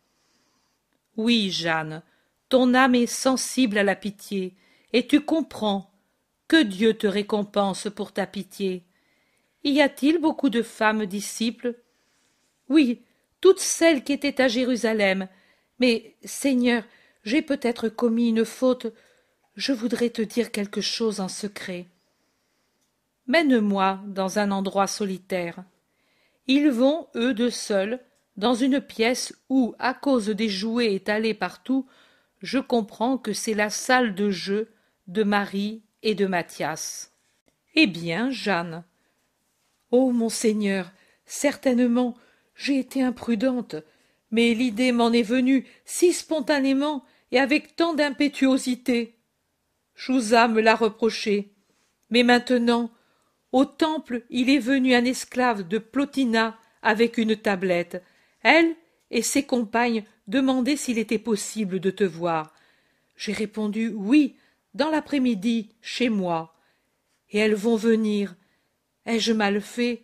[1.18, 2.04] Oui, Jeanne,
[2.48, 4.56] ton âme est sensible à la pitié,
[4.94, 5.92] et tu comprends.
[6.48, 8.86] Que Dieu te récompense pour ta pitié.
[9.64, 11.76] Y a-t-il beaucoup de femmes disciples?
[12.70, 13.02] Oui,
[13.42, 15.28] toutes celles qui étaient à Jérusalem.
[15.80, 16.84] Mais, Seigneur,
[17.30, 18.88] j'ai peut-être commis une faute.
[19.56, 21.86] Je voudrais te dire quelque chose en secret.
[23.28, 25.64] Mène-moi dans un endroit solitaire.
[26.48, 28.00] Ils vont, eux deux seuls,
[28.36, 31.86] dans une pièce où, à cause des jouets étalés partout,
[32.42, 34.72] je comprends que c'est la salle de jeu
[35.06, 37.14] de Marie et de Mathias.
[37.76, 38.84] Eh bien, Jeanne.
[39.92, 40.92] Oh, monseigneur,
[41.26, 42.16] certainement,
[42.56, 43.76] j'ai été imprudente,
[44.32, 49.20] mais l'idée m'en est venue si spontanément et avec tant d'impétuosité.
[49.96, 51.54] Chouza me l'a reproché.
[52.10, 52.92] Mais maintenant,
[53.52, 58.02] au temple, il est venu un esclave de Plotina avec une tablette,
[58.42, 58.76] elle
[59.12, 62.54] et ses compagnes demandaient s'il était possible de te voir.
[63.16, 64.38] J'ai répondu oui,
[64.74, 66.56] dans l'après-midi, chez moi.
[67.32, 68.36] Et elles vont venir.
[69.06, 70.04] Ai-je mal fait?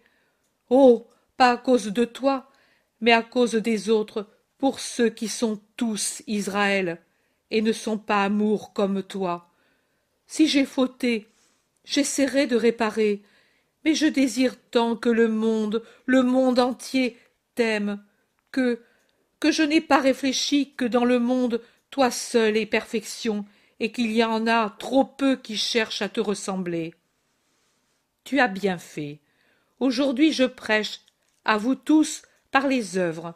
[0.70, 1.08] Oh,
[1.38, 2.52] pas à cause de toi,
[3.00, 7.02] mais à cause des autres, pour ceux qui sont tous Israël,
[7.52, 9.50] et ne sont pas amour comme toi.
[10.28, 11.28] Si j'ai fauté,
[11.84, 13.22] j'essaierai de réparer,
[13.84, 17.18] mais je désire tant que le monde, le monde entier,
[17.54, 18.04] t'aime,
[18.52, 18.82] que
[19.40, 23.46] que je n'ai pas réfléchi que dans le monde toi seul es perfection
[23.80, 26.96] et qu'il y en a trop peu qui cherchent à te ressembler.
[28.24, 29.20] Tu as bien fait.
[29.80, 31.02] Aujourd'hui je prêche
[31.44, 33.36] à vous tous par les œuvres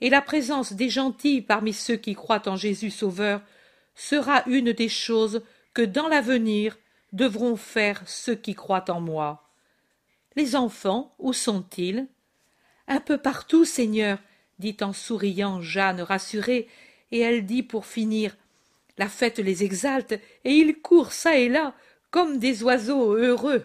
[0.00, 3.40] et la présence des gentils parmi ceux qui croient en jésus sauveur
[3.94, 5.42] sera une des choses
[5.74, 6.78] que dans l'avenir
[7.12, 9.48] devront faire ceux qui croient en moi
[10.38, 12.06] les enfants où sont-ils?
[12.86, 14.18] Un peu partout seigneur
[14.60, 16.68] dit en souriant Jeanne rassurée,
[17.10, 18.36] et elle dit pour finir
[18.98, 21.74] La fête les exalte, et ils courent çà et là,
[22.12, 23.64] comme des oiseaux heureux.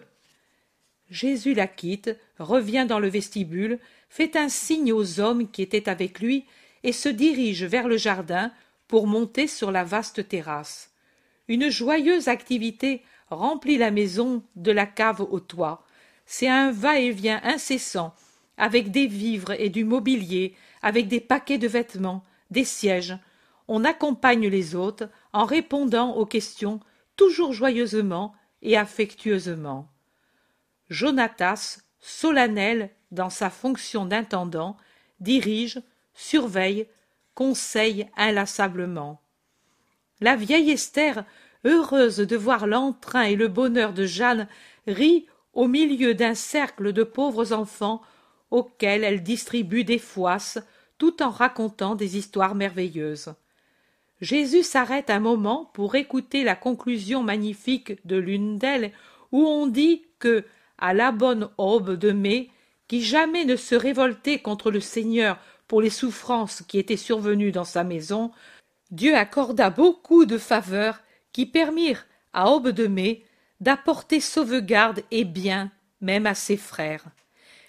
[1.10, 3.78] Jésus la quitte, revient dans le vestibule,
[4.14, 6.44] fait un signe aux hommes qui étaient avec lui,
[6.84, 8.52] et se dirige vers le jardin
[8.86, 10.92] pour monter sur la vaste terrasse.
[11.48, 15.84] Une joyeuse activité remplit la maison de la cave au toit.
[16.26, 18.14] C'est un va-et-vient incessant,
[18.56, 22.22] avec des vivres et du mobilier, avec des paquets de vêtements,
[22.52, 23.18] des sièges.
[23.66, 26.78] On accompagne les hôtes en répondant aux questions
[27.16, 29.88] toujours joyeusement et affectueusement.
[30.88, 34.76] Jonatas, solennel dans sa fonction d'intendant,
[35.20, 35.80] dirige,
[36.12, 36.86] surveille,
[37.34, 39.22] conseille inlassablement.
[40.20, 41.24] La vieille Esther,
[41.64, 44.48] heureuse de voir l'entrain et le bonheur de Jeanne,
[44.86, 48.02] rit au milieu d'un cercle de pauvres enfants
[48.50, 50.58] auxquels elle distribue des foisses
[50.98, 53.34] tout en racontant des histoires merveilleuses.
[54.20, 58.92] Jésus s'arrête un moment pour écouter la conclusion magnifique de l'une d'elles,
[59.32, 60.44] où on dit que,
[60.78, 62.50] à la bonne aube de mai,
[62.88, 67.64] qui jamais ne se révoltait contre le Seigneur pour les souffrances qui étaient survenues dans
[67.64, 68.30] sa maison,
[68.90, 71.00] Dieu accorda beaucoup de faveurs
[71.32, 73.24] qui permirent à aube de mai
[73.60, 77.04] d'apporter sauvegarde et bien même à ses frères.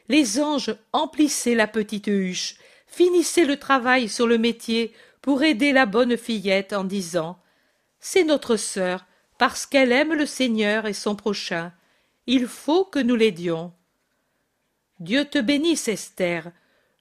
[0.09, 2.57] Les anges emplissaient la petite huche
[2.95, 7.37] finissez le travail sur le métier pour aider la bonne fillette en disant
[7.99, 9.05] C'est notre sœur,
[9.37, 11.73] parce qu'elle aime le Seigneur et son prochain.
[12.27, 13.73] Il faut que nous l'aidions.
[14.99, 16.51] Dieu te bénisse, Esther.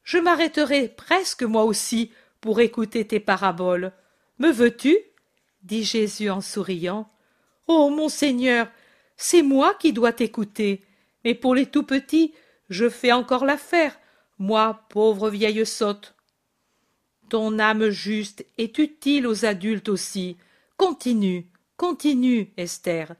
[0.03, 2.11] Je m'arrêterai presque moi aussi
[2.41, 3.93] pour écouter tes paraboles.
[4.39, 4.97] Me veux-tu?
[5.63, 7.11] dit Jésus en souriant.
[7.69, 8.69] Oh, mon Seigneur,
[9.17, 10.85] c'est moi qui dois t'écouter.
[11.25, 12.35] Mais pour les tout petits,
[12.69, 13.99] je fais encore l'affaire,
[14.39, 16.15] moi, pauvre vieille sotte.
[17.31, 20.37] Ton âme juste est utile aux adultes aussi.
[20.77, 23.15] Continue, continue, Esther.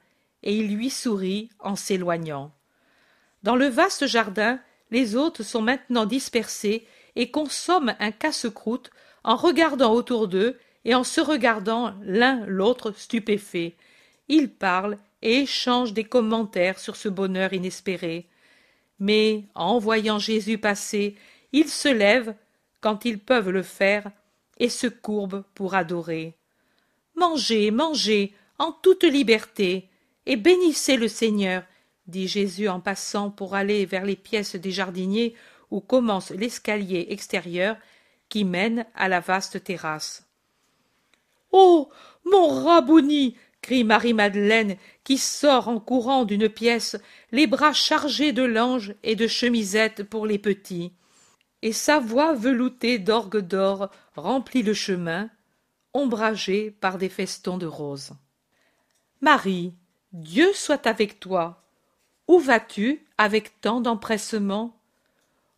[0.45, 2.51] Et il lui sourit en s'éloignant.
[3.43, 4.59] Dans le vaste jardin,
[4.91, 8.91] les hôtes sont maintenant dispersés et consomment un casse-croûte
[9.23, 13.73] en regardant autour d'eux et en se regardant l'un l'autre stupéfaits.
[14.27, 18.27] Ils parlent et échangent des commentaires sur ce bonheur inespéré.
[18.99, 21.15] Mais, en voyant Jésus passer,
[21.51, 22.35] ils se lèvent,
[22.81, 24.11] quand ils peuvent le faire,
[24.57, 26.35] et se courbent pour adorer.
[27.15, 29.89] Mangez, mangez, en toute liberté,
[30.25, 31.63] et bénissez le Seigneur,
[32.07, 35.35] dit Jésus en passant pour aller vers les pièces des jardiniers
[35.71, 37.77] où commence l'escalier extérieur
[38.29, 40.27] qui mène à la vaste terrasse.
[41.51, 41.89] Oh.
[42.25, 43.37] Mon Rabouni.
[43.61, 46.97] crie Marie-Madeleine, qui sort en courant d'une pièce,
[47.31, 50.93] les bras chargés de langes et de chemisettes pour les petits.
[51.61, 55.29] Et sa voix veloutée d'orgue d'or remplit le chemin,
[55.93, 58.11] ombragé par des festons de roses.
[59.21, 59.73] Marie,
[60.15, 61.61] Dieu soit avec toi.
[62.29, 64.73] Où vas-tu avec tant d'empressement?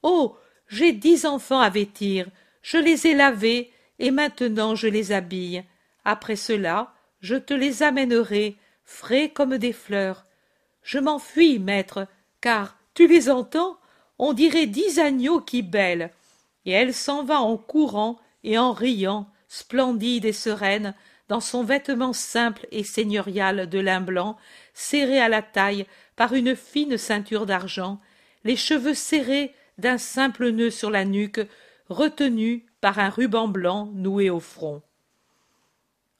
[0.02, 0.36] Oh.
[0.68, 2.28] J'ai dix enfants à vêtir,
[2.62, 5.64] je les ai lavés, et maintenant je les habille.
[6.04, 6.92] Après cela,
[7.22, 10.26] je te les amènerai, frais comme des fleurs.
[10.84, 12.06] Je m'enfuis, maître,
[12.42, 13.78] car, tu les entends,
[14.20, 16.12] on dirait dix agneaux qui bêlent.
[16.66, 20.96] Et elle s'en va en courant et en riant, splendide et sereine,
[21.30, 24.38] dans son vêtement simple et seigneurial de lin blanc,
[24.74, 25.86] serré à la taille
[26.16, 28.00] par une fine ceinture d'argent,
[28.44, 31.42] les cheveux serrés d'un simple nœud sur la nuque,
[31.90, 34.82] retenus par un ruban blanc noué au front.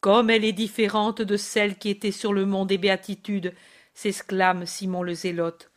[0.02, 3.54] Comme elle est différente de celle qui était sur le mont des Béatitudes,
[3.94, 5.72] s'exclame Simon le Zélote.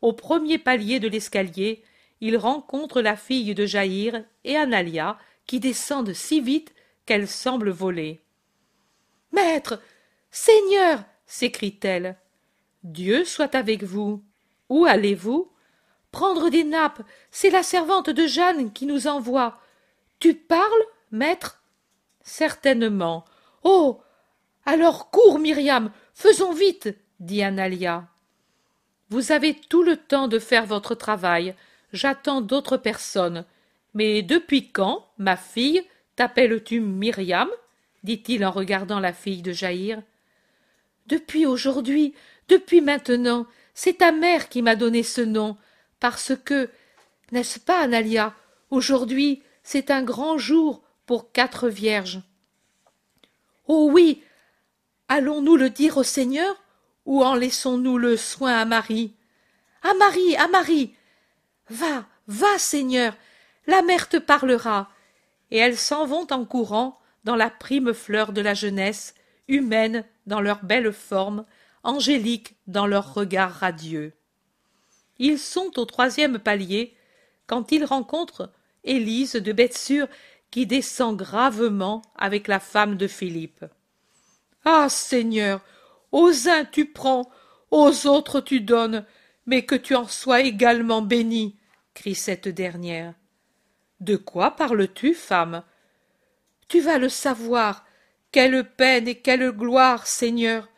[0.00, 1.82] Au premier palier de l'escalier,
[2.20, 6.72] il rencontre la fille de Jaïr et Analia, qui descendent si vite
[7.04, 8.20] qu'elles semblent voler.
[9.32, 9.80] Maître.
[10.30, 11.04] Seigneur.
[11.26, 12.16] s'écrie-t-elle.
[12.82, 14.22] Dieu soit avec vous.
[14.68, 15.50] Où allez-vous?
[16.12, 17.02] Prendre des nappes.
[17.30, 19.60] C'est la servante de Jeanne qui nous envoie.
[20.18, 21.62] Tu parles, maître?
[22.22, 23.24] Certainement.
[23.62, 24.00] Oh.
[24.64, 25.90] Alors cours, Myriam.
[26.14, 26.88] Faisons vite.
[27.20, 28.08] dit Analia.
[29.08, 31.54] Vous avez tout le temps de faire votre travail.
[31.92, 33.44] J'attends d'autres personnes.
[33.94, 35.82] Mais depuis quand, ma fille,
[36.16, 37.48] t'appelles-tu Myriam?
[38.02, 40.02] Dit-il en regardant la fille de Jaïr.
[41.06, 42.14] Depuis aujourd'hui,
[42.48, 45.56] depuis maintenant, c'est ta mère qui m'a donné ce nom,
[45.98, 46.70] parce que,
[47.32, 48.34] n'est-ce pas, Analia,
[48.70, 52.20] aujourd'hui, c'est un grand jour pour quatre vierges.
[53.66, 54.22] Oh oui.
[55.08, 56.62] Allons-nous le dire au Seigneur,
[57.04, 59.14] ou en laissons-nous le soin à Marie?
[59.82, 60.94] À Marie, à Marie.
[61.68, 63.16] Va, va, Seigneur,
[63.66, 64.90] la mère te parlera.
[65.50, 69.14] Et elles s'en vont en courant dans la prime fleur de la jeunesse,
[69.48, 71.44] humaines dans leur belle forme,
[71.82, 74.12] angéliques dans leur regard radieux.
[75.18, 76.94] Ils sont au troisième palier
[77.46, 78.52] quand ils rencontrent
[78.84, 80.08] Élise de Bethsure
[80.50, 83.64] qui descend gravement avec la femme de Philippe.
[84.64, 84.88] Ah.
[84.88, 85.60] Seigneur.
[86.12, 87.30] Aux uns tu prends,
[87.70, 89.04] aux autres tu donnes,
[89.46, 91.56] mais que tu en sois également béni.
[91.94, 93.14] crie cette dernière.
[94.00, 95.62] De quoi parles tu, femme?
[96.70, 97.84] Tu vas le savoir.
[98.30, 100.68] Quelle peine et quelle gloire, Seigneur.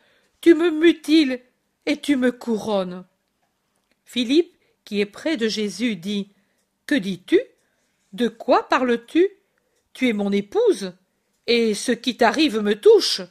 [0.41, 1.39] Tu me mutiles
[1.85, 3.05] et tu me couronnes.
[4.03, 6.31] Philippe, qui est près de Jésus, dit.
[6.87, 7.39] Que dis tu?
[8.11, 9.29] De quoi parles tu?
[9.93, 10.93] Tu es mon épouse,
[11.45, 13.21] et ce qui t'arrive me touche.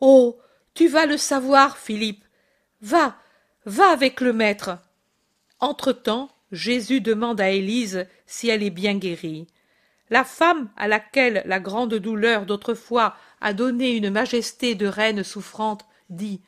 [0.00, 0.38] Oh.
[0.74, 2.24] Tu vas le savoir, Philippe.
[2.82, 3.16] Va,
[3.64, 4.76] va avec le maître.
[5.60, 9.46] Entre temps, Jésus demande à Élise si elle est bien guérie.
[10.14, 15.84] La femme à laquelle la grande douleur d'autrefois a donné une majesté de reine souffrante
[16.08, 16.40] dit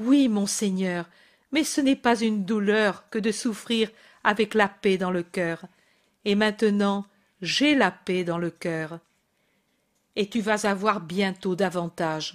[0.00, 1.08] Oui, mon Seigneur,
[1.52, 3.88] mais ce n'est pas une douleur que de souffrir
[4.24, 5.64] avec la paix dans le cœur.
[6.24, 7.06] Et maintenant,
[7.40, 8.98] j'ai la paix dans le cœur.
[10.16, 12.34] Et tu vas avoir bientôt davantage.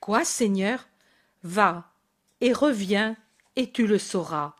[0.00, 0.88] Quoi, Seigneur?
[1.42, 1.90] Va
[2.40, 3.18] et reviens,
[3.54, 4.54] et tu le sauras.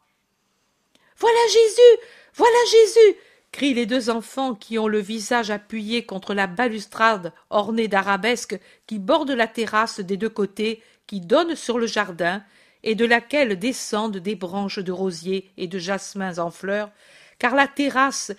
[1.16, 2.02] Voilà Jésus.
[2.34, 3.16] Voilà Jésus
[3.54, 8.98] crient les deux enfants qui ont le visage appuyé contre la balustrade ornée d'arabesques qui
[8.98, 12.42] borde la terrasse des deux côtés, qui donne sur le jardin,
[12.82, 16.90] et de laquelle descendent des branches de rosiers et de jasmins en fleurs,
[17.38, 18.32] car la terrasse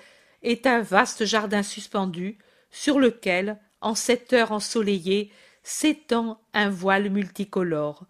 [0.43, 2.37] est un vaste jardin suspendu,
[2.69, 5.31] sur lequel, en cette heure ensoleillée,
[5.63, 8.03] s'étend un voile multicolore.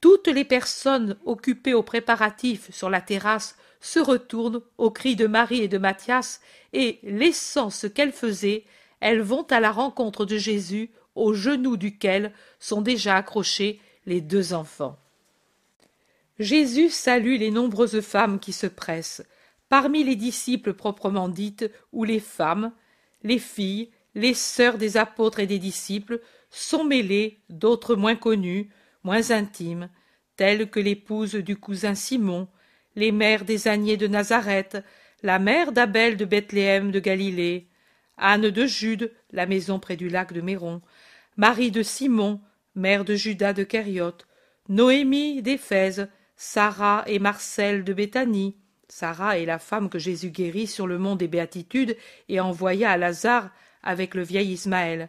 [0.00, 5.62] Toutes les personnes occupées aux préparatifs sur la terrasse se retournent aux cris de Marie
[5.62, 6.40] et de Mathias,
[6.72, 8.64] et, laissant ce qu'elles faisaient,
[9.00, 14.52] elles vont à la rencontre de Jésus, aux genoux duquel sont déjà accrochés les deux
[14.52, 14.98] enfants.
[16.38, 19.22] Jésus salue les nombreuses femmes qui se pressent.
[19.68, 22.72] Parmi les disciples proprement dites, ou les femmes,
[23.22, 26.20] les filles, les sœurs des apôtres et des disciples,
[26.50, 28.70] sont mêlées d'autres moins connues,
[29.04, 29.88] moins intimes,
[30.36, 32.48] telles que l'épouse du cousin Simon,
[33.00, 34.76] les mères des âniers de Nazareth,
[35.22, 37.66] la mère d'Abel de Bethléem de Galilée,
[38.18, 40.82] Anne de Jude, la maison près du lac de Méron,
[41.38, 42.42] Marie de Simon,
[42.74, 44.26] mère de Judas de Kériote,
[44.68, 48.54] Noémie d'Éphèse, Sarah et Marcel de Béthanie.
[48.88, 51.96] Sarah est la femme que Jésus guérit sur le mont des Béatitudes
[52.28, 53.48] et envoya à Lazare
[53.82, 55.08] avec le vieil Ismaël.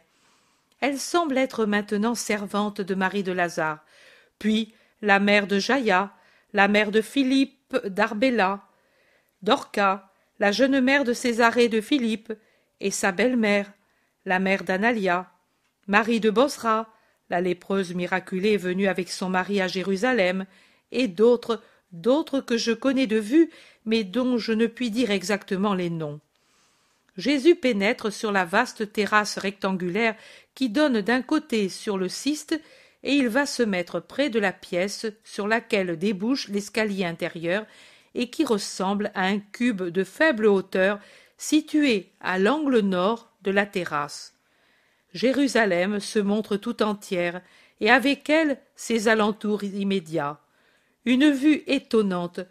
[0.80, 3.84] Elle semble être maintenant servante de Marie de Lazare,
[4.39, 6.14] puis la mère de Jaïa,
[6.54, 8.62] la mère de Philippe d'Arbella,
[9.42, 12.34] Dorca, la jeune mère de Césarée de Philippe,
[12.80, 13.72] et sa belle-mère,
[14.26, 15.32] la mère d'Analia,
[15.88, 16.94] Marie de Bosra,
[17.30, 20.46] la lépreuse miraculée venue avec son mari à Jérusalem,
[20.92, 21.62] et d'autres,
[21.92, 23.50] d'autres que je connais de vue,
[23.86, 26.20] mais dont je ne puis dire exactement les noms.
[27.18, 30.16] Jésus pénètre sur la vaste terrasse rectangulaire
[30.56, 32.60] qui donne d'un côté sur le ciste
[33.04, 37.66] et il va se mettre près de la pièce sur laquelle débouche l'escalier intérieur
[38.14, 40.99] et qui ressemble à un cube de faible hauteur
[41.38, 44.36] situé à l'angle nord de la terrasse.
[45.14, 47.41] Jérusalem se montre tout entière
[47.80, 50.39] et avec elle ses alentours immédiats.
[51.06, 52.41] Une vue étonnante.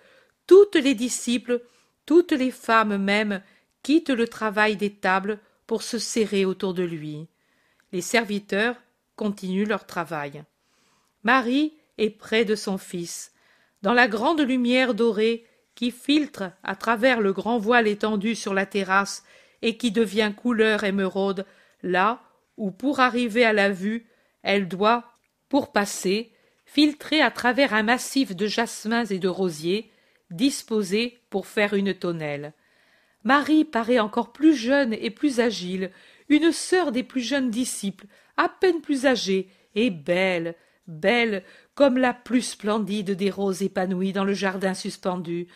[0.47, 1.63] Toutes les disciples,
[2.05, 3.41] toutes les femmes même,
[3.83, 7.29] quittent le travail des tables pour se serrer autour de lui.
[7.93, 8.77] Les serviteurs
[9.21, 10.45] continuent leur travail.
[11.25, 13.35] Marie est près de son fils.
[13.83, 15.45] Dans la grande lumière dorée
[15.75, 19.23] qui filtre à travers le grand voile étendu sur la terrasse
[19.61, 21.45] et qui devient couleur émeraude,
[21.83, 22.23] là
[22.57, 24.07] où pour arriver à la vue,
[24.43, 25.05] elle doit,
[25.51, 26.33] pour passer,
[26.65, 29.91] filtrer à travers un massif de jasmins et de rosiers,
[30.31, 32.55] disposés pour faire une tonnelle.
[33.25, 35.91] Marie paraît encore plus jeune et plus agile,
[36.31, 38.07] une sœur des plus jeunes disciples,
[38.39, 40.55] à peine plus âgée, et belle,
[40.87, 45.49] belle comme la plus splendide des roses épanouies dans le jardin suspendu,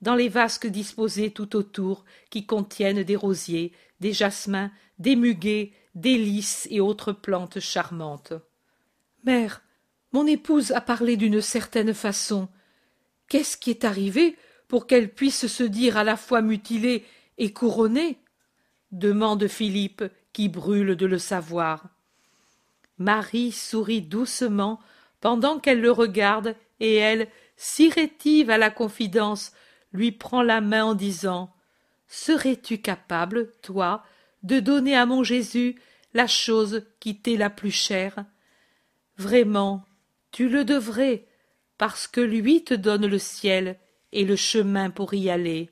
[0.00, 6.18] dans les vasques disposés tout autour, qui contiennent des rosiers, des jasmins, des muguets, des
[6.18, 8.32] lys et autres plantes charmantes.
[9.24, 9.62] Mère,
[10.12, 12.48] mon épouse a parlé d'une certaine façon.
[13.28, 14.36] Qu'est-ce qui est arrivé
[14.68, 17.04] pour qu'elle puisse se dire à la fois mutilée
[17.38, 18.18] et couronnée?
[18.90, 21.88] demande Philippe, qui brûle de le savoir.
[22.98, 24.80] Marie sourit doucement
[25.20, 29.52] pendant qu'elle le regarde, et elle, si rétive à la confidence,
[29.92, 31.54] lui prend la main en disant
[32.08, 34.04] Serais-tu capable, toi,
[34.42, 35.80] de donner à mon Jésus
[36.12, 38.24] la chose qui t'est la plus chère?
[39.16, 39.84] Vraiment,
[40.30, 41.26] tu le devrais,
[41.78, 43.78] parce que lui te donne le ciel
[44.12, 45.70] et le chemin pour y aller.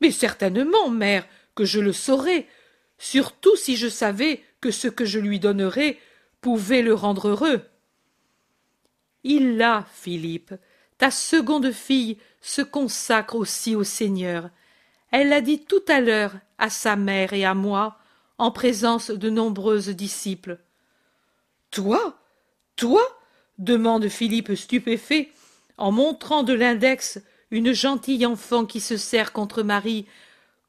[0.00, 2.46] Mais certainement, mère, que je le saurais,
[2.98, 5.98] surtout si je savais que ce que je lui donnerais
[6.40, 7.62] pouvait le rendre heureux.
[9.24, 10.54] Il l'a, Philippe.
[10.98, 14.50] Ta seconde fille se consacre aussi au Seigneur.
[15.10, 17.98] Elle l'a dit tout à l'heure à sa mère et à moi,
[18.38, 20.58] en présence de nombreuses disciples.
[21.70, 22.18] Toi?
[22.76, 23.02] Toi?
[23.58, 25.30] demande Philippe stupéfait,
[25.78, 27.20] en montrant de l'index
[27.50, 30.06] une gentille enfant qui se serre contre Marie,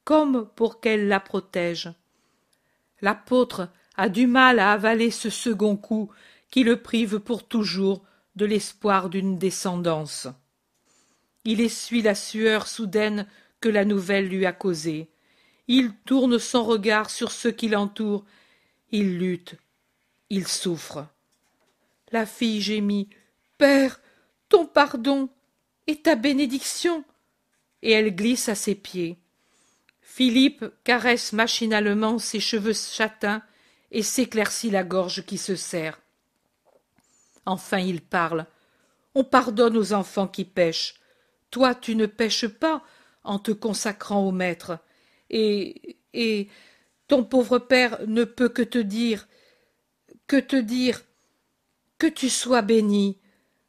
[0.04, 1.90] comme pour qu'elle la protège.
[3.02, 6.12] L'apôtre a du mal à avaler ce second coup
[6.50, 8.04] qui le prive pour toujours
[8.36, 10.28] de l'espoir d'une descendance.
[11.44, 13.28] Il essuie la sueur soudaine
[13.62, 15.10] que la nouvelle lui a causée.
[15.68, 18.26] Il tourne son regard sur ceux qui l'entourent.
[18.92, 19.56] Il lutte.
[20.30, 21.08] Il souffre.
[22.12, 23.10] La fille gémit.
[23.58, 24.00] Père,
[24.50, 25.30] ton pardon
[25.88, 27.04] et ta bénédiction.
[27.82, 29.18] Et elle glisse à ses pieds.
[30.10, 33.44] Philippe caresse machinalement ses cheveux châtains
[33.92, 36.00] et s'éclaircit la gorge qui se serre.
[37.46, 38.48] Enfin il parle.
[39.14, 40.96] On pardonne aux enfants qui pêchent.
[41.52, 42.84] Toi tu ne pêches pas
[43.24, 44.80] en te consacrant au maître.
[45.30, 45.98] Et.
[46.14, 46.48] et.
[47.08, 49.28] ton pauvre père ne peut que te dire.
[50.26, 51.04] que te dire.
[52.00, 53.20] que tu sois béni.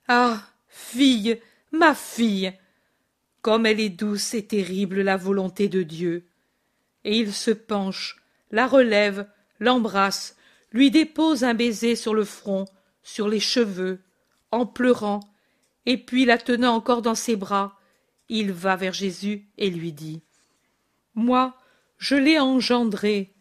[0.06, 0.40] Ah.
[0.68, 1.40] Fille,
[1.72, 2.54] ma fille.
[3.42, 6.27] Comme elle est douce et terrible la volonté de Dieu.
[7.04, 8.16] Et il se penche,
[8.50, 9.28] la relève,
[9.60, 10.36] l'embrasse,
[10.72, 12.64] lui dépose un baiser sur le front,
[13.02, 14.00] sur les cheveux,
[14.50, 15.20] en pleurant,
[15.86, 17.78] et puis la tenant encore dans ses bras,
[18.28, 20.22] il va vers Jésus et lui dit
[21.14, 21.56] Moi,
[21.96, 23.34] je l'ai engendré,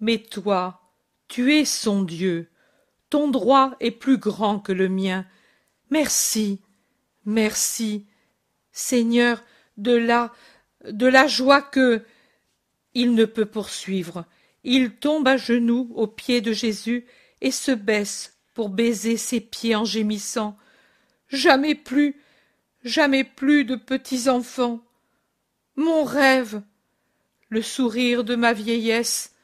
[0.00, 0.80] mais toi,
[1.28, 2.50] tu es son Dieu,
[3.10, 5.26] ton droit est plus grand que le mien.
[5.90, 6.60] Merci,
[7.24, 8.06] merci,
[8.72, 9.42] Seigneur,
[9.76, 10.32] de la
[10.90, 12.02] de la joie que
[12.94, 14.24] il ne peut poursuivre.
[14.62, 17.06] Il tombe à genoux aux pieds de Jésus
[17.40, 20.56] et se baisse pour baiser ses pieds en gémissant.
[21.28, 22.16] Jamais plus,
[22.84, 24.80] jamais plus de petits enfants.
[25.76, 26.62] Mon rêve,
[27.48, 29.34] le sourire de ma vieillesse.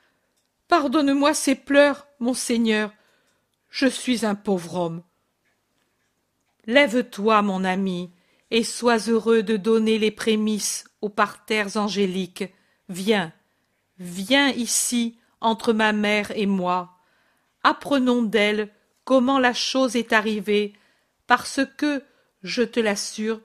[0.68, 2.92] Pardonne-moi ces pleurs, mon Seigneur.
[3.68, 5.02] Je suis un pauvre homme.
[6.66, 8.10] Lève-toi, mon ami,
[8.50, 12.44] et sois heureux de donner les prémices aux parterres angéliques.
[12.88, 13.32] Viens,
[14.00, 16.98] viens ici, entre ma mère et moi.
[17.62, 18.72] Apprenons d'elle
[19.04, 20.72] comment la chose est arrivée,
[21.26, 22.02] parce que,
[22.42, 23.40] je te l'assure,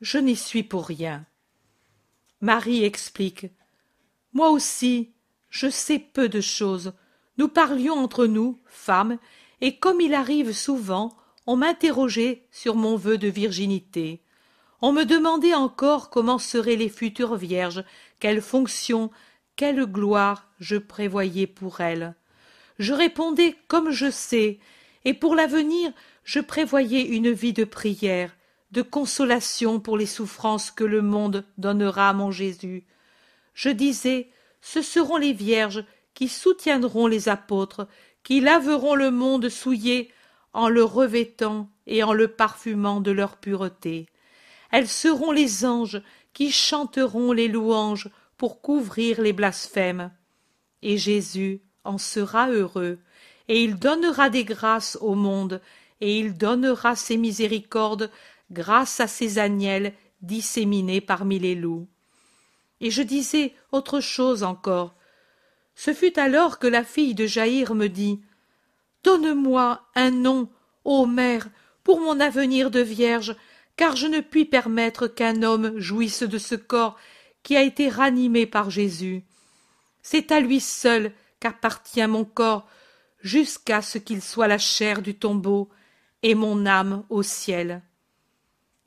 [0.00, 1.26] je n'y suis pour rien.
[2.40, 3.46] Marie explique.
[4.32, 5.12] Moi aussi,
[5.50, 6.92] je sais peu de choses.
[7.38, 9.18] Nous parlions entre nous, femmes,
[9.60, 14.22] et comme il arrive souvent, on m'interrogeait sur mon vœu de virginité.
[14.82, 17.84] On me demandait encore comment seraient les futures vierges,
[18.20, 19.10] quelle fonction,
[19.56, 22.14] quelle gloire je prévoyais pour elles.
[22.78, 24.58] Je répondais comme je sais,
[25.04, 25.92] et pour l'avenir
[26.24, 28.36] je prévoyais une vie de prière,
[28.72, 32.84] de consolation pour les souffrances que le monde donnera à mon Jésus.
[33.54, 34.28] Je disais,
[34.60, 35.84] ce seront les vierges
[36.14, 37.86] qui soutiendront les apôtres,
[38.24, 40.10] qui laveront le monde souillé
[40.52, 44.06] en le revêtant et en le parfumant de leur pureté.
[44.72, 46.02] Elles seront les anges
[46.32, 50.10] qui chanteront les louanges pour couvrir les blasphèmes.
[50.82, 52.98] Et Jésus en sera heureux,
[53.48, 55.60] et il donnera des grâces au monde,
[56.00, 58.10] et il donnera ses miséricordes
[58.50, 61.88] grâce à ses agnelles disséminés parmi les loups.
[62.80, 64.94] Et je disais autre chose encore.
[65.74, 68.20] Ce fut alors que la fille de Jaïr me dit
[69.04, 70.50] Donne-moi un nom,
[70.84, 71.48] ô mère,
[71.84, 73.36] pour mon avenir de vierge,
[73.76, 76.96] car je ne puis permettre qu'un homme jouisse de ce corps
[77.46, 79.22] qui a été ranimé par Jésus.
[80.02, 82.66] C'est à lui seul qu'appartient mon corps,
[83.20, 85.68] jusqu'à ce qu'il soit la chair du tombeau
[86.24, 87.82] et mon âme au ciel.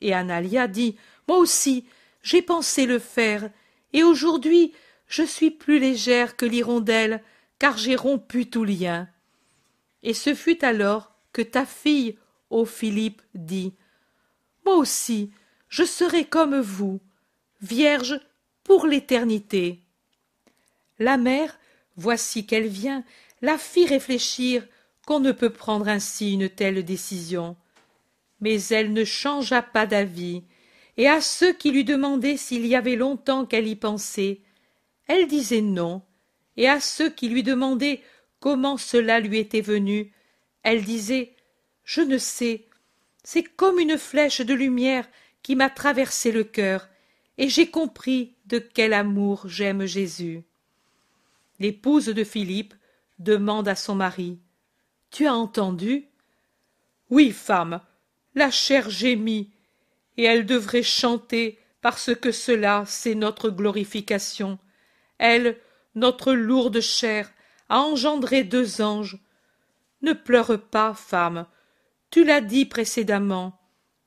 [0.02, 1.86] Et Analia dit Moi aussi,
[2.22, 3.48] j'ai pensé le faire,
[3.94, 4.74] et aujourd'hui
[5.06, 7.22] je suis plus légère que l'hirondelle,
[7.58, 9.08] car j'ai rompu tout lien.
[10.02, 12.18] Et ce fut alors que ta fille,
[12.50, 13.72] ô Philippe, dit
[14.66, 15.32] Moi aussi,
[15.70, 17.00] je serai comme vous,
[17.62, 18.20] vierge
[18.70, 19.80] pour l'éternité.
[21.00, 21.58] La mère,
[21.96, 23.02] voici qu'elle vient,
[23.42, 24.64] la fit réfléchir
[25.08, 27.56] qu'on ne peut prendre ainsi une telle décision.
[28.40, 30.44] Mais elle ne changea pas d'avis,
[30.96, 34.38] et à ceux qui lui demandaient s'il y avait longtemps qu'elle y pensait,
[35.08, 36.02] elle disait non,
[36.56, 38.00] et à ceux qui lui demandaient
[38.38, 40.12] comment cela lui était venu,
[40.62, 41.34] elle disait
[41.82, 42.66] Je ne sais,
[43.24, 45.08] c'est comme une flèche de lumière
[45.42, 46.88] qui m'a traversé le cœur,
[47.36, 50.42] et j'ai compris de quel amour j'aime Jésus.
[51.60, 52.74] L'épouse de Philippe
[53.18, 54.40] demande à son mari
[55.10, 56.08] Tu as entendu?
[57.10, 57.80] Oui, femme,
[58.34, 59.50] la chair gémit,
[60.16, 64.58] et elle devrait chanter parce que cela c'est notre glorification.
[65.18, 65.56] Elle,
[65.94, 67.32] notre lourde chair,
[67.68, 69.18] a engendré deux anges.
[70.02, 71.46] Ne pleure pas, femme,
[72.10, 73.60] tu l'as dit précédemment,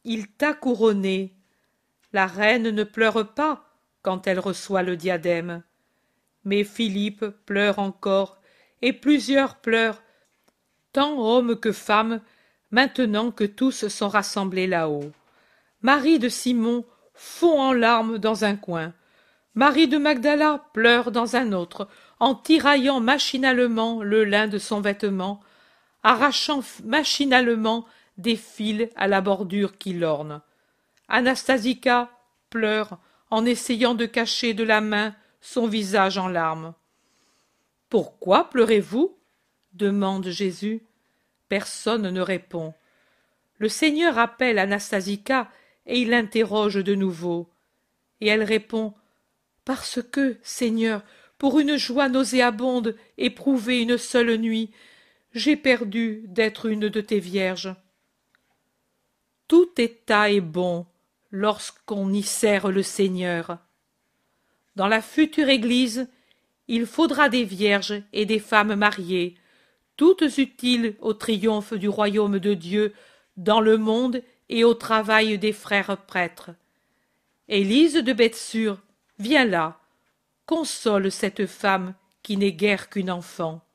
[0.04, 1.34] il t'a couronné.
[2.12, 3.73] La reine ne pleure pas
[4.04, 5.64] quand elle reçoit le diadème.
[6.46, 8.38] Mais Philippe pleure encore,
[8.84, 10.02] et plusieurs pleurent,
[10.92, 12.22] tant hommes que femmes,
[12.70, 15.12] maintenant que tous sont rassemblés là-haut.
[15.82, 18.94] Marie de Simon fond en larmes dans un coin.
[19.56, 21.88] Marie de Magdala pleure dans un autre,
[22.20, 25.40] en tiraillant machinalement le lin de son vêtement,
[26.04, 27.86] arrachant machinalement
[28.18, 30.42] des fils à la bordure qui l'orne.
[31.08, 32.10] Anastasica
[32.50, 32.98] pleure
[33.34, 36.76] en essayant de cacher de la main son visage en larmes.
[37.90, 39.18] Pourquoi pleurez-vous?
[39.74, 40.84] demande Jésus.
[41.50, 42.76] Personne ne répond.
[43.58, 45.50] Le Seigneur appelle Anastasica
[45.88, 47.50] et il l'interroge de nouveau.
[48.22, 48.94] Et elle répond
[49.66, 51.02] Parce que, Seigneur,
[51.40, 54.70] pour une joie nauséabonde éprouvée une seule nuit,
[55.34, 57.74] j'ai perdu d'être une de tes vierges.
[59.48, 60.86] tout état est bon
[61.34, 63.58] lorsqu'on y sert le Seigneur.
[64.76, 66.08] Dans la future Église,
[66.68, 69.36] il faudra des vierges et des femmes mariées,
[69.98, 72.94] toutes utiles au triomphe du royaume de Dieu
[73.36, 76.52] dans le monde et au travail des frères prêtres.
[77.50, 78.80] Élise de Bethsure,
[79.18, 79.80] viens là,
[80.46, 83.66] console cette femme qui n'est guère qu'une enfant.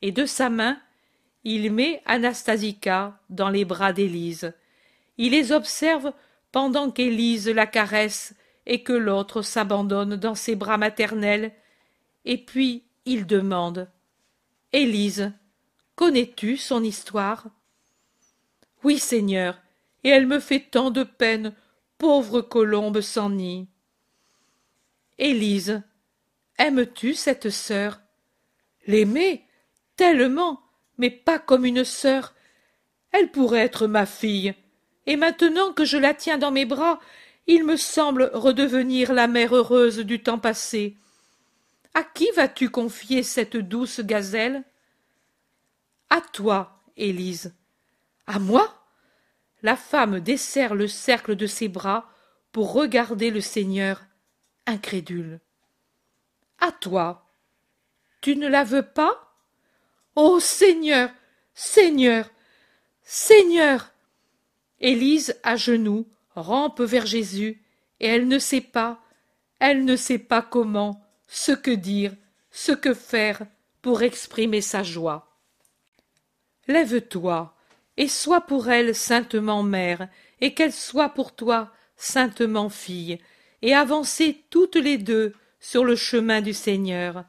[0.00, 0.78] Et de sa main,
[1.42, 4.52] il met Anastasica dans les bras d'Élise.
[5.18, 6.12] Il les observe
[6.56, 8.34] pendant qu'Élise la caresse
[8.64, 11.52] et que l'autre s'abandonne dans ses bras maternels,
[12.24, 13.90] et puis il demande
[14.72, 15.34] Élise,
[15.96, 17.48] connais-tu son histoire
[18.84, 19.60] Oui, Seigneur,
[20.02, 21.54] et elle me fait tant de peine,
[21.98, 23.68] pauvre colombe sans nid.
[25.18, 25.82] Élise,
[26.56, 28.00] aimes-tu cette sœur
[28.86, 29.44] L'aimer
[29.96, 30.62] Tellement,
[30.96, 32.32] mais pas comme une sœur.
[33.12, 34.54] Elle pourrait être ma fille,
[35.06, 37.00] et maintenant que je la tiens dans mes bras,
[37.46, 40.96] il me semble redevenir la mère heureuse du temps passé.
[41.94, 44.64] À qui vas-tu confier cette douce gazelle?
[46.10, 47.54] À toi, Élise.
[48.26, 48.82] À moi?
[49.62, 52.10] La femme desserre le cercle de ses bras
[52.52, 54.02] pour regarder le Seigneur,
[54.66, 55.40] incrédule.
[56.58, 57.26] À toi.
[58.20, 59.34] Tu ne la veux pas?
[60.16, 61.10] Ô Seigneur
[61.54, 62.28] Seigneur
[63.02, 63.92] Seigneur
[64.80, 67.62] Élise, à genoux, rampe vers Jésus,
[68.00, 69.00] et elle ne sait pas,
[69.58, 72.14] elle ne sait pas comment, ce que dire,
[72.50, 73.42] ce que faire
[73.82, 75.40] pour exprimer sa joie.
[76.68, 77.54] Lève-toi,
[77.96, 80.08] et sois pour elle saintement mère,
[80.40, 83.18] et qu'elle soit pour toi saintement fille,
[83.62, 87.24] et avancez toutes les deux sur le chemin du Seigneur.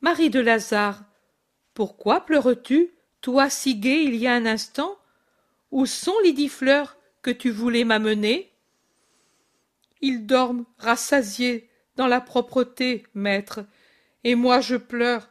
[0.00, 1.02] Marie de Lazare,
[1.74, 2.90] pourquoi pleures-tu,
[3.22, 4.96] toi si gaie il y a un instant
[5.72, 8.52] Où sont les dix fleurs que tu voulais m'amener?
[10.02, 13.64] Ils dorment rassasiés dans la propreté, maître,
[14.22, 15.30] et moi je pleure,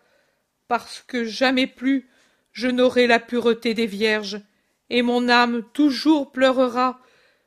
[0.67, 2.09] parce que jamais plus
[2.53, 4.41] je n'aurai la pureté des vierges,
[4.89, 6.99] et mon âme toujours pleurera,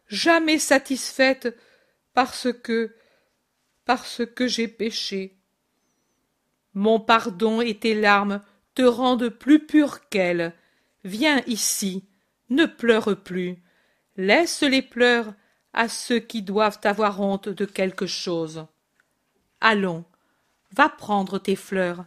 [0.07, 1.59] jamais satisfaite,
[2.13, 2.95] parce que,
[3.85, 5.37] parce que j'ai péché.
[6.75, 8.41] Mon pardon et tes larmes
[8.75, 10.55] te rendent plus pure qu'elle.
[11.03, 12.05] Viens ici,
[12.51, 13.57] ne pleure plus.
[14.17, 15.35] Laisse les pleurs
[15.73, 18.67] à ceux qui doivent avoir honte de quelque chose.
[19.61, 20.05] Allons,
[20.73, 22.05] va prendre tes fleurs.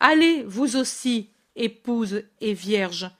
[0.00, 3.10] Allez, vous aussi, épouses et vierges,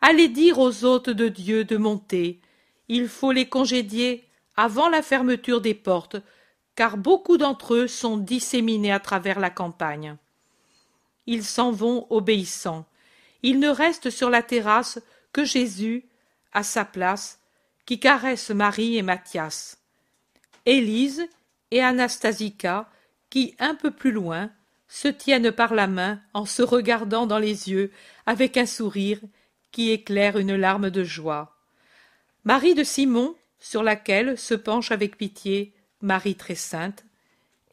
[0.00, 2.40] allez dire aux hôtes de Dieu de monter.
[2.88, 4.24] Il faut les congédier
[4.56, 6.16] avant la fermeture des portes,
[6.74, 10.16] car beaucoup d'entre eux sont disséminés à travers la campagne.
[11.26, 12.86] Ils s'en vont obéissants.
[13.42, 15.00] Il ne reste sur la terrasse
[15.32, 16.04] que Jésus,
[16.52, 17.40] à sa place,
[17.86, 19.78] qui caresse Marie et Mathias.
[20.66, 21.26] Élise
[21.70, 22.88] et Anastasica
[23.30, 24.50] qui, un peu plus loin,
[24.88, 27.90] se tiennent par la main en se regardant dans les yeux
[28.26, 29.20] avec un sourire
[29.70, 31.56] qui éclaire une larme de joie.
[32.44, 35.72] Marie de Simon, sur laquelle se penche avec pitié
[36.02, 37.04] Marie très sainte,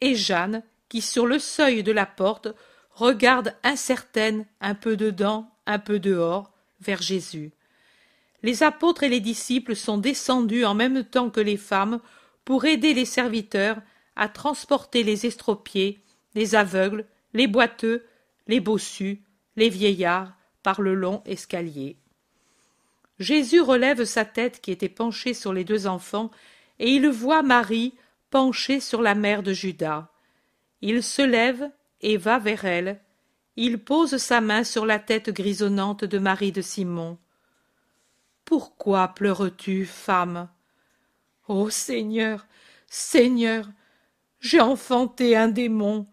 [0.00, 2.48] et Jeanne, qui sur le seuil de la porte
[2.92, 7.52] regarde incertaine un peu dedans, un peu dehors, vers Jésus.
[8.42, 12.00] Les apôtres et les disciples sont descendus en même temps que les femmes
[12.44, 13.80] pour aider les serviteurs
[14.16, 16.00] à transporter les estropiés,
[16.34, 18.04] les aveugles, les boiteux,
[18.46, 19.22] les bossus,
[19.56, 21.96] les vieillards par le long escalier.
[23.18, 26.30] Jésus relève sa tête qui était penchée sur les deux enfants,
[26.78, 27.94] et il voit Marie
[28.30, 30.08] penchée sur la mère de Judas.
[30.80, 31.70] Il se lève
[32.00, 33.00] et va vers elle.
[33.56, 37.18] Il pose sa main sur la tête grisonnante de Marie de Simon.
[38.44, 40.48] Pourquoi pleures-tu, femme?
[41.48, 42.46] Ô Seigneur,
[42.86, 43.68] Seigneur,
[44.40, 46.06] j'ai enfanté un démon.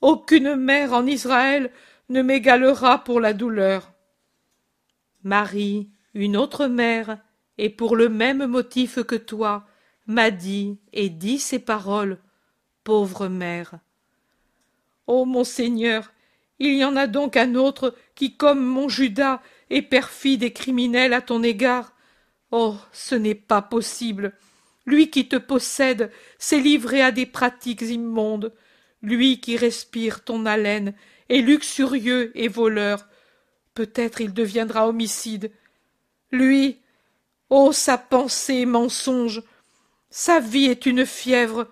[0.00, 1.72] Aucune mère en Israël
[2.08, 3.92] ne m'égalera pour la douleur.
[5.22, 7.18] Marie, une autre mère,
[7.56, 9.66] et pour le même motif que toi,
[10.06, 12.18] m'a dit et dit ces paroles.
[12.82, 13.74] Pauvre mère.
[15.06, 16.10] Ô mon Seigneur,
[16.60, 19.40] il y en a donc un autre qui, comme mon Judas,
[19.70, 21.94] est perfide et criminel à ton égard.
[22.50, 22.76] Oh.
[22.92, 24.34] Ce n'est pas possible.
[24.84, 28.52] Lui qui te possède s'est livré à des pratiques immondes.
[29.02, 30.94] Lui qui respire ton haleine
[31.30, 33.08] est luxurieux et voleur.
[33.74, 35.50] Peut-être il deviendra homicide.
[36.30, 36.78] Lui.
[37.48, 37.72] Oh.
[37.72, 39.42] Sa pensée mensonge.
[40.10, 41.68] Sa vie est une fièvre.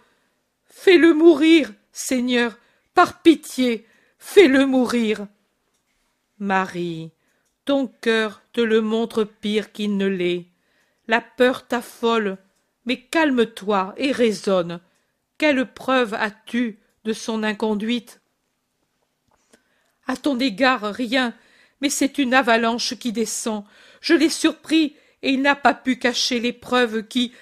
[0.64, 2.56] Fais le mourir, Seigneur,
[2.94, 3.87] par pitié,
[4.30, 5.26] fais-le mourir.
[6.38, 7.12] Marie,
[7.64, 10.44] ton cœur te le montre pire qu'il ne l'est.
[11.06, 12.36] La peur t'affole,
[12.84, 14.80] mais calme-toi et raisonne.
[15.38, 18.20] Quelle preuve as-tu de son inconduite?
[20.06, 21.34] À ton égard, rien,
[21.80, 23.64] mais c'est une avalanche qui descend.
[24.02, 27.32] Je l'ai surpris, et il n'a pas pu cacher les preuves qui.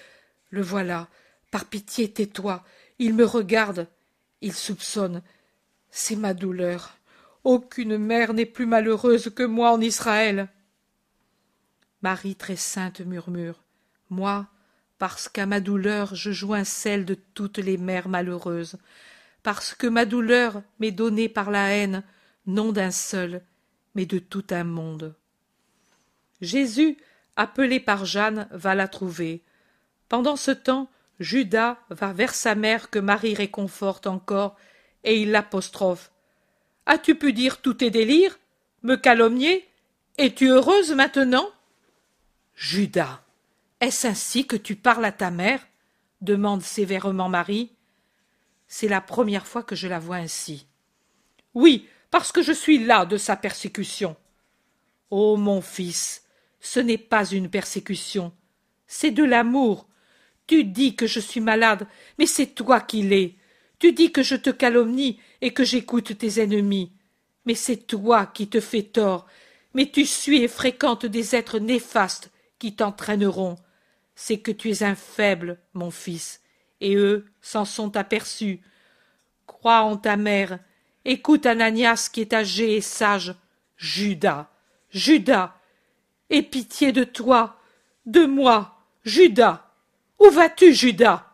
[0.51, 1.09] Le voilà.
[1.51, 2.64] Par pitié, tais-toi.
[3.01, 3.89] Il me regarde.
[4.41, 5.22] Il soupçonne.
[5.99, 6.99] C'est ma douleur.
[7.42, 10.49] Aucune mère n'est plus malheureuse que moi en Israël.
[12.03, 13.64] Marie très sainte murmure.
[14.11, 14.47] Moi,
[14.99, 18.76] parce qu'à ma douleur je joins celle de toutes les mères malheureuses,
[19.42, 22.03] parce que ma douleur m'est donnée par la haine,
[22.44, 23.42] non d'un seul,
[23.94, 25.14] mais de tout un monde.
[26.42, 26.99] Jésus,
[27.36, 29.42] appelé par Jeanne, va la trouver.
[30.11, 30.90] Pendant ce temps,
[31.20, 34.59] Judas va vers sa mère que Marie réconforte encore,
[35.07, 36.12] et il l'apostrophe.
[36.84, 38.38] As-tu pu dire tous tes délires
[38.82, 39.66] Me calomnier?
[40.18, 41.48] Es-tu heureuse maintenant?
[42.54, 43.22] Judas
[43.80, 45.66] est-ce ainsi que tu parles à ta mère?
[46.22, 47.72] demande sévèrement Marie.
[48.68, 50.66] C'est la première fois que je la vois ainsi.
[51.52, 54.16] Oui, parce que je suis là de sa persécution.
[55.11, 56.24] Oh mon fils,
[56.61, 58.32] ce n'est pas une persécution,
[58.86, 59.88] c'est de l'amour.
[60.46, 61.86] Tu dis que je suis malade,
[62.18, 63.36] mais c'est toi qui l'es.
[63.78, 66.92] Tu dis que je te calomnie et que j'écoute tes ennemis.
[67.44, 69.26] Mais c'est toi qui te fais tort,
[69.74, 73.56] mais tu suis et fréquentes des êtres néfastes qui t'entraîneront
[74.16, 76.40] c'est que tu es un faible, mon fils,
[76.80, 78.60] et eux s'en sont aperçus.
[79.46, 80.58] Crois en ta mère,
[81.04, 83.36] écoute Ananias qui est âgé et sage.
[83.76, 84.50] Judas,
[84.90, 85.54] Judas,
[86.30, 87.60] aie pitié de toi,
[88.06, 89.70] de moi, Judas.
[90.18, 91.25] Où vas-tu, Judas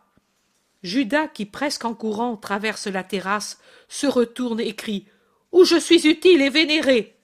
[0.83, 5.07] Judas, qui presque en courant traverse la terrasse, se retourne et crie
[5.51, 7.17] Où je suis utile et vénéré!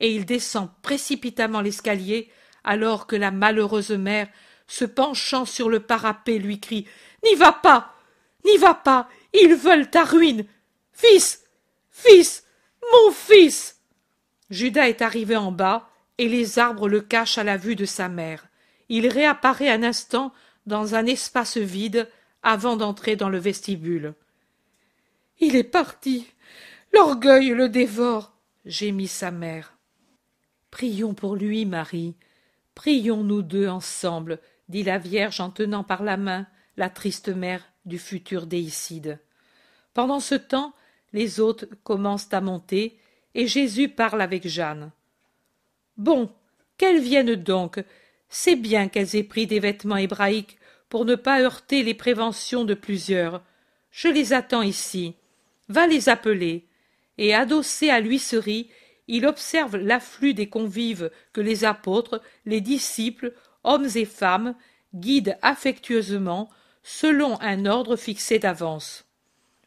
[0.00, 2.30] Et il descend précipitamment l'escalier,
[2.62, 4.28] alors que la malheureuse mère
[4.66, 6.86] se penchant sur le parapet, lui crie
[7.24, 7.94] N'y va pas!
[8.44, 9.08] N'y va pas!
[9.32, 10.46] Ils veulent ta ruine!
[10.92, 11.44] Fils!
[11.90, 12.44] Fils!
[12.92, 13.80] Mon fils!
[14.50, 18.08] Judas est arrivé en bas, et les arbres le cachent à la vue de sa
[18.08, 18.46] mère.
[18.88, 20.32] Il réapparaît un instant
[20.66, 22.08] dans un espace vide
[22.44, 24.14] avant d'entrer dans le vestibule.
[25.40, 26.26] Il est parti.
[26.92, 29.76] L'orgueil le dévore, gémit sa mère.
[30.70, 32.14] Prions pour lui, Marie.
[32.74, 34.38] Prions nous deux ensemble,
[34.68, 39.18] dit la Vierge en tenant par la main la triste mère du futur déicide.
[39.94, 40.74] Pendant ce temps,
[41.12, 42.98] les hôtes commencent à monter,
[43.34, 44.90] et Jésus parle avec Jeanne.
[45.96, 46.30] Bon,
[46.76, 47.82] qu'elles viennent donc.
[48.28, 50.58] C'est bien qu'elles aient pris des vêtements hébraïques
[50.94, 53.42] pour ne pas heurter les préventions de plusieurs.
[53.90, 55.16] Je les attends ici.
[55.68, 56.68] Va les appeler.
[57.18, 58.70] Et adossé à l'huisserie,
[59.08, 63.34] il observe l'afflux des convives que les apôtres, les disciples
[63.64, 64.54] hommes et femmes,
[64.94, 66.48] guident affectueusement
[66.84, 69.04] selon un ordre fixé d'avance.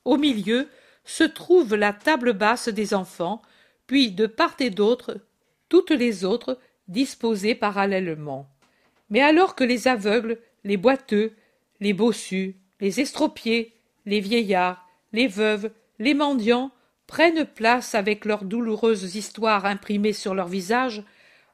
[0.06, 0.70] Au milieu
[1.04, 3.42] se trouve la table basse des enfants,
[3.86, 5.20] puis de part et d'autre
[5.68, 6.58] toutes les autres
[6.88, 8.48] disposées parallèlement.
[9.10, 11.34] Mais alors que les aveugles, les boiteux,
[11.80, 13.74] les bossus, les estropiés,
[14.06, 16.72] les vieillards, les veuves, les mendiants
[17.08, 21.04] prennent place avec leurs douloureuses histoires imprimées sur leurs visages,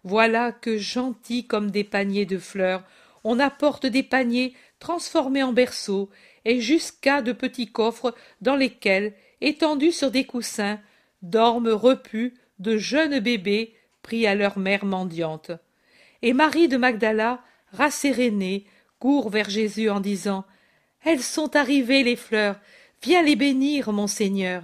[0.04, 2.84] voilà que gentils comme des paniers de fleurs,
[3.24, 6.10] on apporte des paniers transformés en berceaux,
[6.46, 10.80] et jusqu'à de petits coffres dans lesquels, étendus sur des coussins,
[11.22, 15.52] dorment repus de jeunes bébés pris à leur mère mendiante.
[16.22, 17.42] Et Marie de Magdala,
[17.72, 18.66] rassérénée,
[19.04, 20.46] court vers Jésus en disant
[21.04, 22.56] Elles sont arrivées, les fleurs,
[23.02, 24.64] viens les bénir, mon Seigneur.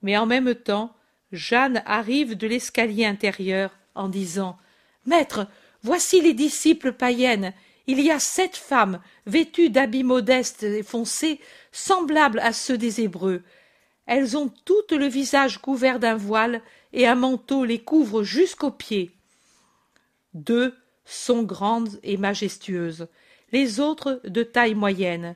[0.00, 0.96] Mais en même temps,
[1.30, 4.56] Jeanne arrive de l'escalier intérieur en disant
[5.04, 5.46] Maître,
[5.82, 7.52] voici les disciples païennes.
[7.86, 11.38] Il y a sept femmes, vêtues d'habits modestes et foncés,
[11.70, 13.42] semblables à ceux des Hébreux.
[14.06, 16.62] Elles ont toutes le visage couvert d'un voile,
[16.94, 19.10] et un manteau les couvre jusqu'aux pieds.
[20.32, 20.74] Deux
[21.04, 23.08] sont grandes et majestueuses,
[23.56, 25.34] les autres de taille moyenne.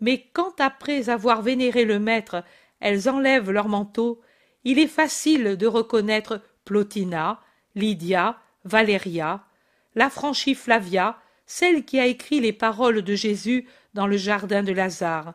[0.00, 2.44] Mais quand après avoir vénéré le maître,
[2.78, 4.20] elles enlèvent leur manteau,
[4.64, 7.40] il est facile de reconnaître Plotina,
[7.74, 9.46] Lydia, Valéria,
[9.94, 15.32] l'affranchie Flavia, celle qui a écrit les paroles de Jésus dans le jardin de Lazare.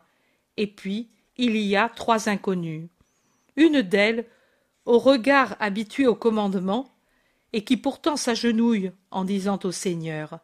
[0.56, 2.88] Et puis, il y a trois inconnus.
[3.56, 4.24] Une d'elles,
[4.84, 6.94] au regard habitué au commandement,
[7.52, 10.38] et qui pourtant s'agenouille en disant au Seigneur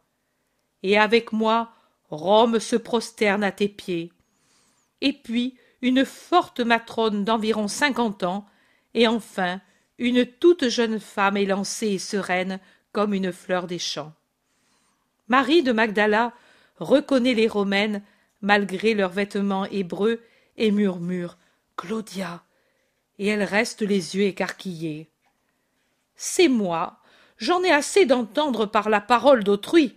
[0.83, 1.71] Et avec moi,
[2.09, 4.11] Rome se prosterne à tes pieds.
[5.01, 8.45] Et puis, une forte matrone d'environ cinquante ans,
[8.93, 9.61] et enfin,
[9.97, 12.59] une toute jeune femme élancée et sereine
[12.91, 14.13] comme une fleur des champs.
[15.27, 16.33] Marie de Magdala
[16.79, 18.01] reconnaît les Romaines
[18.41, 20.21] malgré leurs vêtements hébreux
[20.57, 21.37] et murmure
[21.75, 22.43] Claudia
[23.19, 25.09] et elle reste les yeux écarquillés.
[26.15, 26.99] C'est moi.
[27.37, 29.95] J'en ai assez d'entendre par la parole d'autrui.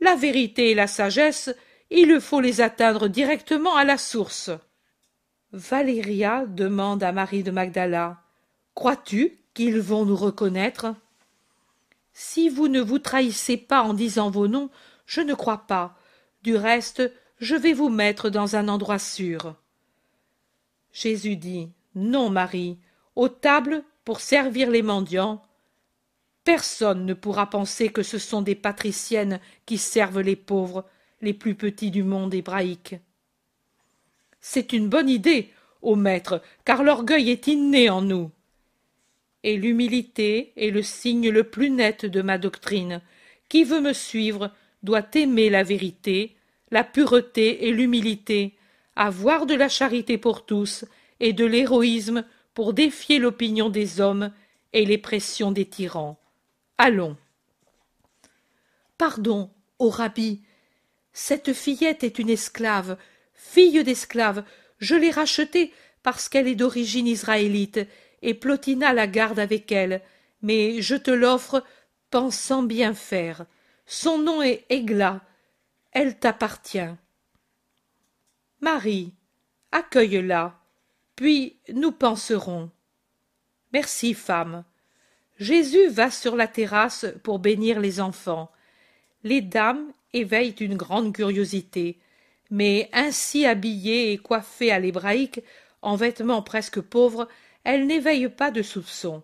[0.00, 1.54] La vérité et la sagesse,
[1.90, 4.50] il faut les atteindre directement à la source.
[5.52, 8.22] Valéria demande à Marie de Magdala.
[8.74, 10.94] Crois-tu qu'ils vont nous reconnaître?
[12.12, 14.70] Si vous ne vous trahissez pas en disant vos noms,
[15.06, 15.96] je ne crois pas.
[16.42, 17.02] Du reste,
[17.38, 19.54] je vais vous mettre dans un endroit sûr.
[20.92, 21.70] Jésus dit.
[21.94, 22.78] Non, Marie,
[23.16, 25.42] aux tables, pour servir les mendiants,
[26.48, 30.86] personne ne pourra penser que ce sont des patriciennes qui servent les pauvres,
[31.20, 32.96] les plus petits du monde hébraïque.
[34.40, 35.50] C'est une bonne idée,
[35.82, 38.30] ô maître, car l'orgueil est inné en nous.
[39.42, 43.02] Et l'humilité est le signe le plus net de ma doctrine.
[43.50, 44.50] Qui veut me suivre
[44.82, 46.34] doit aimer la vérité,
[46.70, 48.54] la pureté et l'humilité,
[48.96, 50.86] avoir de la charité pour tous
[51.20, 52.24] et de l'héroïsme
[52.54, 54.32] pour défier l'opinion des hommes
[54.72, 56.18] et les pressions des tyrans.
[56.78, 57.16] Allons.
[58.96, 60.42] Pardon, ô rabbi,
[61.12, 62.96] cette fillette est une esclave,
[63.34, 64.44] fille d'esclave.
[64.78, 65.72] Je l'ai rachetée
[66.04, 67.80] parce qu'elle est d'origine israélite,
[68.22, 70.02] et Plotina la garde avec elle.
[70.42, 71.64] Mais je te l'offre,
[72.10, 73.46] pensant bien faire.
[73.86, 75.20] Son nom est Égla.
[75.90, 76.94] Elle t'appartient.
[78.60, 79.12] Marie,
[79.72, 80.60] accueille-la,
[81.16, 82.70] puis nous penserons.
[83.72, 84.64] Merci, femme.
[85.38, 88.50] Jésus va sur la terrasse pour bénir les enfants.
[89.22, 91.98] Les dames éveillent une grande curiosité,
[92.50, 95.40] mais ainsi habillées et coiffées à l'hébraïque,
[95.82, 97.28] en vêtements presque pauvres,
[97.62, 99.22] elles n'éveillent pas de soupçons.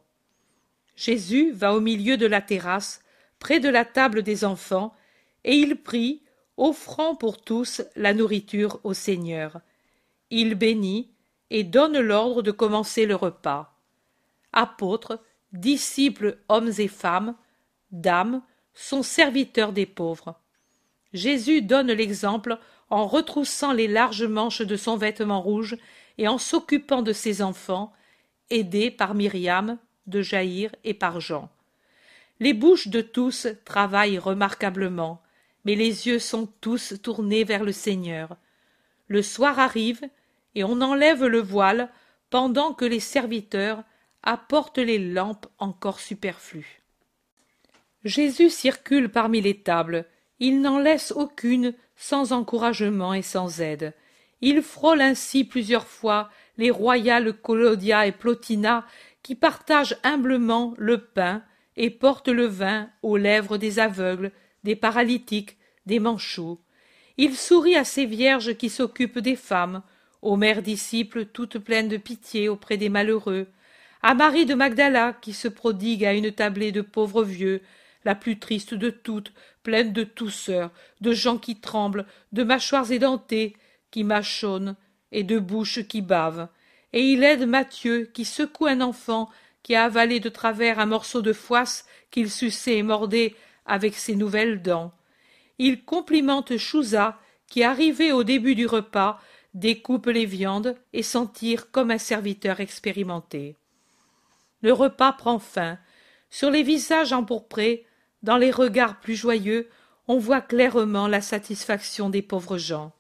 [0.97, 3.03] Jésus va au milieu de la terrasse,
[3.41, 4.95] près de la table des enfants,
[5.43, 6.23] et il prie,
[6.57, 9.61] offrant pour tous la nourriture au Seigneur.
[10.31, 11.11] Il bénit
[11.51, 13.77] et donne l'ordre de commencer le repas.
[14.53, 15.19] Apôtres,
[15.55, 17.35] disciples hommes et femmes,
[17.93, 18.43] dames,
[18.75, 20.39] sont serviteurs des pauvres.
[21.13, 22.59] Jésus donne l'exemple
[22.91, 25.77] en retroussant les larges manches de son vêtement rouge
[26.19, 27.93] et en s'occupant de ses enfants,
[28.51, 31.49] aidés par Myriam, de Jaïr et par Jean.
[32.41, 35.23] Les bouches de tous travaillent remarquablement,
[35.65, 38.37] mais les yeux sont tous tournés vers le Seigneur.
[39.07, 40.03] Le soir arrive,
[40.57, 41.91] et on enlève le voile
[42.29, 43.83] pendant que les serviteurs
[44.25, 46.83] apportent les lampes encore superflues.
[48.05, 50.07] Jésus circule parmi les tables,
[50.41, 53.95] il n'en laisse aucune sans encouragement et sans aide.
[54.41, 58.85] Il frôle ainsi plusieurs fois les royales Colodia et Plotina
[59.23, 61.43] qui partagent humblement le pain
[61.77, 64.33] et portent le vin aux lèvres des aveugles,
[64.65, 65.57] des paralytiques,
[65.87, 66.61] des manchots.
[67.17, 69.83] Il sourit à ces vierges qui s'occupent des femmes,
[70.21, 73.47] aux mères disciples toutes pleines de pitié auprès des malheureux,
[74.07, 77.63] à Marie de Magdala qui se prodigue à une tablée de pauvres vieux,
[78.05, 79.33] la plus triste de toutes,
[79.63, 83.57] pleine de tousseurs, de gens qui tremblent, de mâchoires édentées,
[83.91, 84.77] qui mâchonnent,
[85.11, 86.49] et de bouches qui bavent.
[86.93, 89.31] Et il aide Mathieu qui secoue un enfant
[89.63, 93.35] qui a avalé de travers un morceau de foisse qu'il suçait et mordait
[93.65, 94.93] avec ses nouvelles dents.
[95.59, 99.19] Il complimente Chouza qui, arrivé au début du repas,
[99.55, 103.57] découpe les viandes et s'en tire comme un serviteur expérimenté.
[104.65, 105.79] Le repas prend fin.
[106.31, 107.85] Sur les visages empourprés,
[108.23, 109.69] dans les regards plus joyeux,
[110.09, 112.95] on voit clairement la satisfaction des pauvres gens.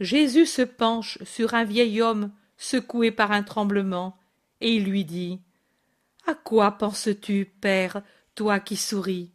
[0.00, 4.16] Jésus se penche sur un vieil homme secoué par un tremblement,
[4.62, 5.42] et il lui dit
[6.26, 8.00] À quoi penses-tu, père,
[8.34, 9.32] toi qui souris?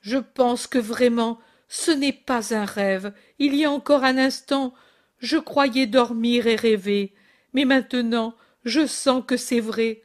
[0.00, 3.12] Je pense que vraiment ce n'est pas un rêve.
[3.38, 4.74] Il y a encore un instant,
[5.20, 7.14] je croyais dormir et rêver,
[7.52, 10.02] mais maintenant je sens que c'est vrai.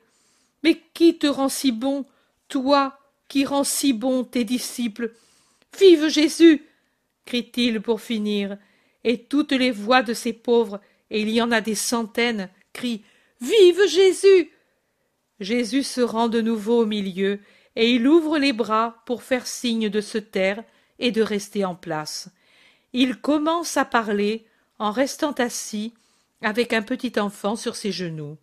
[0.64, 2.06] Mais qui te rend si bon,
[2.48, 2.98] toi
[3.28, 5.14] qui rends si bon tes disciples?
[5.80, 6.66] Vive Jésus
[7.26, 8.58] crie-t-il pour finir,
[9.04, 13.04] et toutes les voix de ces pauvres, et il y en a des centaines, crient
[13.40, 14.52] Vive Jésus
[15.40, 17.40] Jésus se rend de nouveau au milieu,
[17.76, 20.64] et il ouvre les bras pour faire signe de se taire
[21.00, 22.30] et de rester en place.
[22.94, 24.46] Il commence à parler
[24.78, 25.94] en restant assis
[26.42, 28.38] avec un petit enfant sur ses genoux.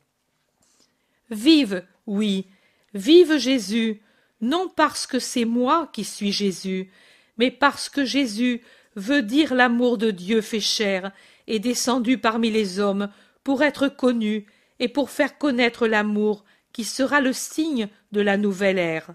[1.30, 2.46] Vive, oui,
[2.94, 4.00] vive Jésus,
[4.40, 6.90] non parce que c'est moi qui suis Jésus,
[7.36, 8.62] mais parce que Jésus
[8.96, 11.12] veut dire l'amour de Dieu fait chair
[11.46, 13.10] et descendu parmi les hommes
[13.44, 14.46] pour être connu
[14.80, 19.10] et pour faire connaître l'amour qui sera le signe de la nouvelle ère.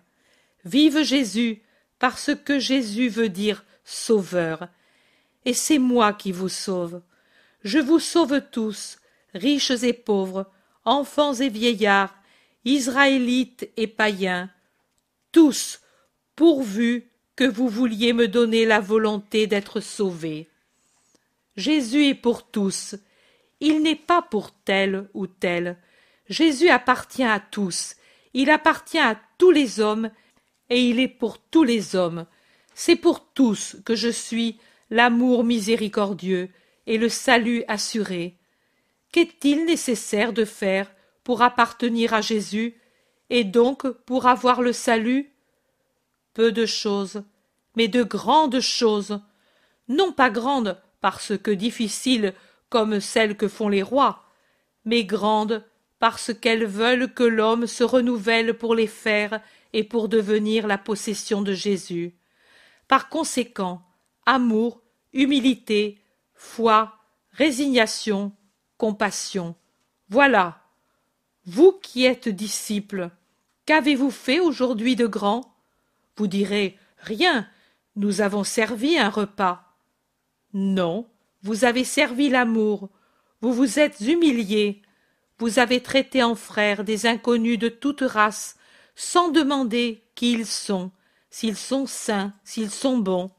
[0.64, 1.64] Vive Jésus,
[1.98, 4.68] parce que Jésus veut dire sauveur.
[5.46, 7.02] Et c'est moi qui vous sauve.
[7.64, 9.00] Je vous sauve tous,
[9.34, 10.52] riches et pauvres,
[10.86, 12.14] enfants et vieillards,
[12.66, 14.50] Israélites et païens,
[15.32, 15.82] tous,
[16.36, 20.50] pourvu que vous vouliez me donner la volonté d'être sauvé.
[21.58, 22.96] Jésus est pour tous,
[23.60, 25.78] il n'est pas pour tel ou tel.
[26.30, 27.96] Jésus appartient à tous,
[28.34, 30.10] il appartient à tous les hommes,
[30.70, 32.26] et il est pour tous les hommes.
[32.74, 34.58] C'est pour tous que je suis
[34.90, 36.50] l'amour miséricordieux
[36.88, 38.38] et le salut assuré.
[39.12, 40.93] Qu'est-il nécessaire de faire
[41.24, 42.80] pour appartenir à Jésus
[43.30, 45.32] et donc pour avoir le salut
[46.34, 47.24] Peu de choses,
[47.76, 49.20] mais de grandes choses.
[49.88, 52.34] Non pas grandes parce que difficiles
[52.70, 54.24] comme celles que font les rois,
[54.86, 55.64] mais grandes
[56.00, 59.42] parce qu'elles veulent que l'homme se renouvelle pour les faire
[59.74, 62.16] et pour devenir la possession de Jésus.
[62.88, 63.82] Par conséquent,
[64.26, 64.82] amour,
[65.14, 66.02] humilité,
[66.34, 66.98] foi,
[67.32, 68.34] résignation,
[68.78, 69.56] compassion.
[70.10, 70.63] Voilà.
[71.46, 73.10] Vous qui êtes disciples,
[73.66, 75.54] qu'avez-vous fait aujourd'hui de grand?
[76.16, 77.48] Vous direz Rien,
[77.98, 79.76] nous avons servi un repas.
[80.54, 81.06] Non,
[81.42, 82.90] vous avez servi l'amour,
[83.42, 84.82] vous vous êtes humiliés,
[85.38, 88.58] vous avez traité en frères des inconnus de toute race,
[88.96, 90.92] sans demander qui ils sont,
[91.30, 93.32] s'ils sont saints, s'ils sont bons.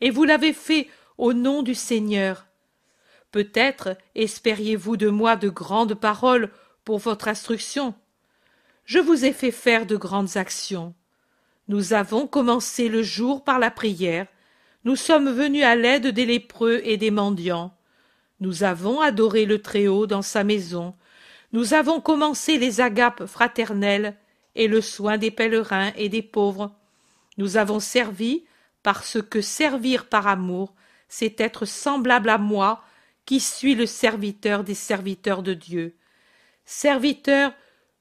[0.00, 0.88] Et vous l'avez fait
[1.18, 2.46] au nom du Seigneur.
[3.32, 6.50] Peut-être espériez-vous de moi de grandes paroles
[6.84, 7.94] pour votre instruction.
[8.84, 10.94] Je vous ai fait faire de grandes actions.
[11.68, 14.26] Nous avons commencé le jour par la prière,
[14.84, 17.74] nous sommes venus à l'aide des lépreux et des mendiants.
[18.40, 20.94] Nous avons adoré le Très-Haut dans sa maison.
[21.52, 24.14] Nous avons commencé les agapes fraternelles
[24.54, 26.70] et le soin des pèlerins et des pauvres.
[27.38, 28.44] Nous avons servi
[28.82, 30.74] parce que servir par amour,
[31.08, 32.84] c'est être semblable à moi
[33.24, 35.94] qui suis le serviteur des serviteurs de Dieu.
[36.64, 37.52] Serviteur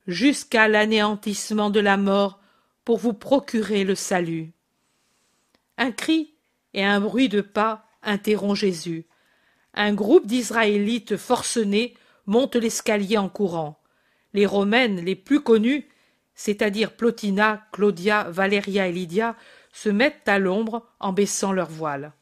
[0.07, 2.39] jusqu'à l'anéantissement de la mort
[2.85, 4.51] pour vous procurer le salut.
[5.77, 6.33] Un cri
[6.73, 9.05] et un bruit de pas interrompt Jésus.
[9.73, 11.95] Un groupe d'Israélites forcenés
[12.25, 13.81] monte l'escalier en courant.
[14.33, 15.87] Les Romaines les plus connues,
[16.35, 19.35] c'est-à-dire Plotina, Claudia, Valéria et Lydia,
[19.71, 22.13] se mettent à l'ombre en baissant leurs voiles.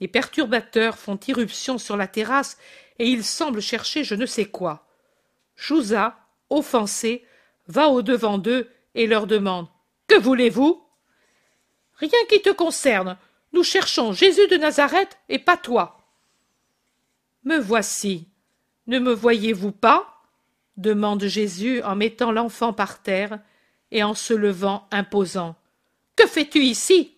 [0.00, 2.58] Les perturbateurs font irruption sur la terrasse
[2.98, 4.87] et ils semblent chercher je ne sais quoi.
[5.58, 6.16] Chouza,
[6.50, 7.26] offensé,
[7.66, 9.66] va au-devant d'eux et leur demande
[10.06, 10.82] Que voulez-vous?
[11.96, 13.18] Rien qui te concerne.
[13.52, 15.98] Nous cherchons Jésus de Nazareth et pas toi.
[17.42, 18.28] Me voici.
[18.86, 20.14] Ne me voyez-vous pas?
[20.76, 23.40] demande Jésus en mettant l'enfant par terre
[23.90, 25.56] et en se levant imposant.
[26.14, 27.16] Que fais-tu ici?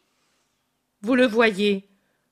[1.02, 1.88] Vous le voyez,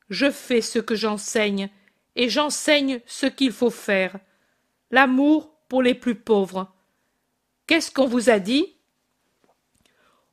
[0.08, 1.68] je fais ce que j'enseigne,
[2.16, 4.18] et j'enseigne ce qu'il faut faire.
[4.90, 6.72] L'amour pour les plus pauvres.
[7.66, 8.74] Qu'est-ce qu'on vous a dit?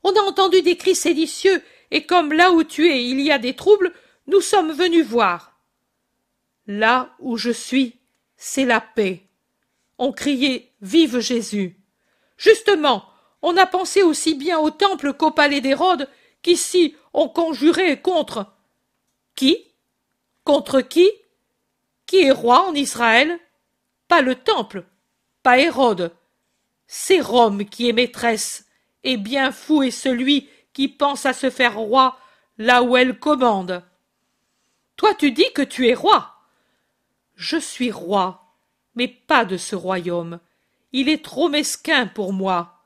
[0.04, 1.62] On a entendu des cris séditieux
[1.92, 3.94] et comme là où tu es il y a des troubles,
[4.28, 5.60] nous sommes venus voir.
[6.68, 8.00] Là où je suis,
[8.38, 9.24] c'est la paix.
[9.98, 11.78] On criait Vive Jésus.
[12.38, 13.06] Justement,
[13.42, 16.10] on a pensé aussi bien au temple qu'au palais d'Hérode,
[16.42, 18.54] qu'ici on conjurait contre.
[19.36, 19.58] Qui?
[20.44, 21.10] Contre qui?
[22.06, 23.40] Qui est roi en Israël?
[24.08, 24.86] Pas le temple,
[25.46, 26.12] pas Hérode.
[26.88, 28.66] C'est Rome qui est maîtresse,
[29.04, 32.18] et bien fou est celui qui pense à se faire roi
[32.58, 33.84] là où elle commande.
[34.96, 36.34] Toi tu dis que tu es roi.
[37.36, 38.56] Je suis roi,
[38.96, 40.40] mais pas de ce royaume.
[40.94, 42.82] Il est trop mesquin pour moi.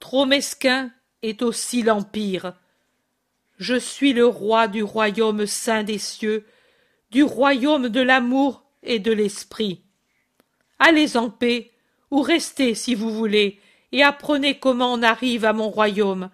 [0.00, 0.90] Trop mesquin
[1.20, 2.54] est aussi l'Empire.
[3.58, 6.46] Je suis le roi du royaume saint des cieux,
[7.10, 9.82] du royaume de l'amour et de l'esprit.
[10.78, 11.71] Allez en paix,
[12.12, 13.58] ou restez si vous voulez,
[13.90, 16.28] et apprenez comment on arrive à mon royaume,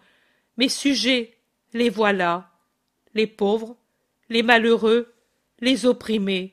[0.56, 1.38] mes sujets,
[1.72, 2.50] les voilà,
[3.14, 3.76] les pauvres,
[4.28, 5.14] les malheureux,
[5.60, 6.52] les opprimés,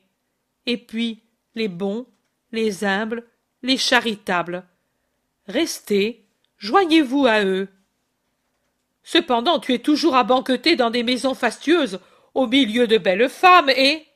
[0.64, 1.24] et puis
[1.56, 2.06] les bons,
[2.52, 3.26] les humbles,
[3.62, 4.64] les charitables.
[5.48, 6.24] Restez,
[6.58, 7.68] joignez-vous à eux.
[9.02, 11.98] Cependant, tu es toujours à banqueter dans des maisons fastueuses,
[12.34, 14.06] au milieu de belles femmes, et.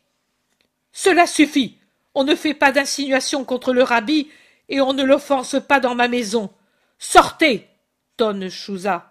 [0.92, 1.78] Cela suffit.
[2.14, 4.28] On ne fait pas d'insinuations contre le rabbi,
[4.70, 6.50] et on ne l'offense pas dans ma maison.
[6.98, 7.68] Sortez.
[8.16, 9.10] tonne Chouza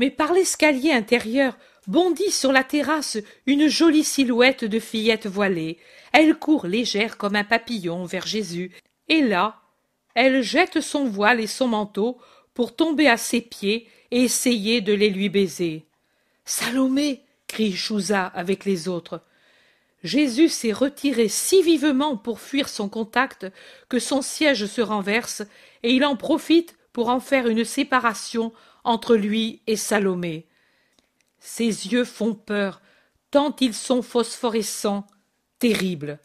[0.00, 5.78] mais par l'escalier intérieur bondit sur la terrasse une jolie silhouette de fillette voilée.
[6.12, 8.72] Elle court légère comme un papillon vers Jésus,
[9.08, 9.60] et là,
[10.14, 12.18] elle jette son voile et son manteau
[12.54, 15.84] pour tomber à ses pieds et essayer de les lui baiser.
[16.46, 19.22] Salomé crie Chouza avec les autres.
[20.02, 23.46] Jésus s'est retiré si vivement pour fuir son contact
[23.88, 25.42] que son siège se renverse
[25.82, 28.52] et il en profite pour en faire une séparation
[28.84, 30.46] entre lui et Salomé.
[31.38, 32.80] Ses yeux font peur,
[33.30, 35.06] tant ils sont phosphorescents,
[35.58, 36.18] terribles.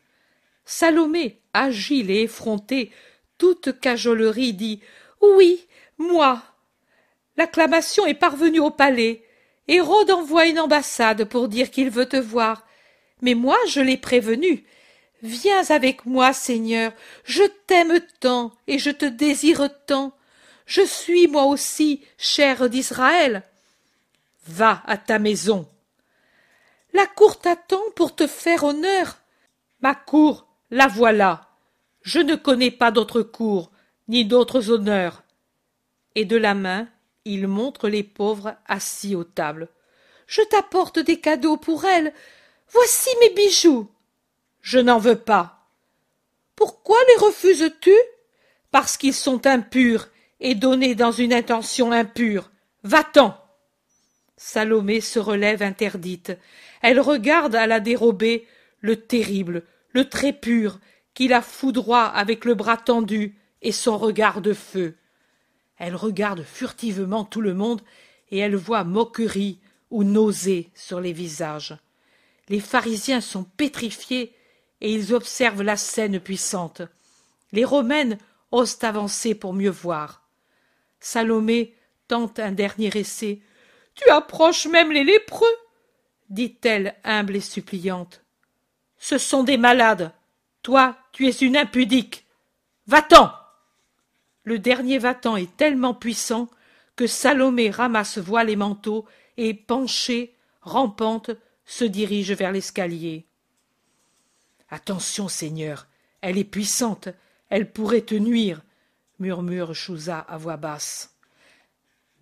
[0.65, 2.91] Salomé, agile et effrontée,
[3.37, 4.81] toute cajolerie, dit
[5.21, 5.65] Oui,
[5.97, 6.41] moi.
[7.37, 9.23] L'acclamation est parvenue au palais.
[9.67, 12.64] Hérode envoie une ambassade pour dire qu'il veut te voir.
[13.21, 14.65] Mais moi, je l'ai prévenu.
[15.21, 16.91] Viens avec moi, Seigneur.
[17.23, 20.15] Je t'aime tant et je te désire tant.
[20.65, 23.43] Je suis moi aussi chair d'Israël.
[24.47, 25.67] Va à ta maison.
[26.93, 29.17] La cour t'attend pour te faire honneur.
[29.81, 31.49] Ma cour, la voilà.
[32.01, 33.71] Je ne connais pas d'autre cour,
[34.07, 35.23] ni d'autres honneurs.
[36.15, 36.87] Et de la main,
[37.25, 39.67] il montre les pauvres assis aux tables.
[40.27, 42.13] Je t'apporte des cadeaux pour elles.
[42.71, 43.89] Voici mes bijoux.
[44.61, 45.69] Je n'en veux pas.
[46.55, 47.95] Pourquoi les refuses-tu?
[48.71, 50.09] Parce qu'ils sont impurs
[50.39, 52.51] et donnés dans une intention impure.
[52.83, 53.37] Va-t'en.
[54.37, 56.33] Salomé se relève interdite.
[56.81, 58.47] Elle regarde à la dérobée
[58.81, 60.79] le terrible, le très pur,
[61.13, 64.95] qui la foudroie avec le bras tendu et son regard de feu.
[65.77, 67.81] Elle regarde furtivement tout le monde
[68.29, 69.59] et elle voit moquerie
[69.89, 71.77] ou nausée sur les visages.
[72.49, 74.35] Les pharisiens sont pétrifiés
[74.81, 76.81] et ils observent la scène puissante.
[77.51, 78.17] Les romaines
[78.51, 80.21] osent avancer pour mieux voir.
[80.99, 81.75] Salomé
[82.07, 83.41] tente un dernier essai.
[83.95, 85.55] Tu approches même les lépreux,
[86.29, 88.21] dit-elle humble et suppliante.
[88.97, 90.11] Ce sont des malades.
[90.61, 92.25] Toi, tu es une impudique.
[92.87, 93.31] Va-t'en.
[94.43, 96.49] Le dernier va-t'en est tellement puissant
[96.95, 99.05] que Salomé ramasse voile et manteau
[99.37, 101.31] et, penchée, rampante,
[101.65, 103.25] se dirige vers l'escalier.
[104.69, 105.87] Attention, Seigneur,
[106.21, 107.09] elle est puissante,
[107.49, 108.61] elle pourrait te nuire,
[109.19, 111.15] murmure Chouza à voix basse.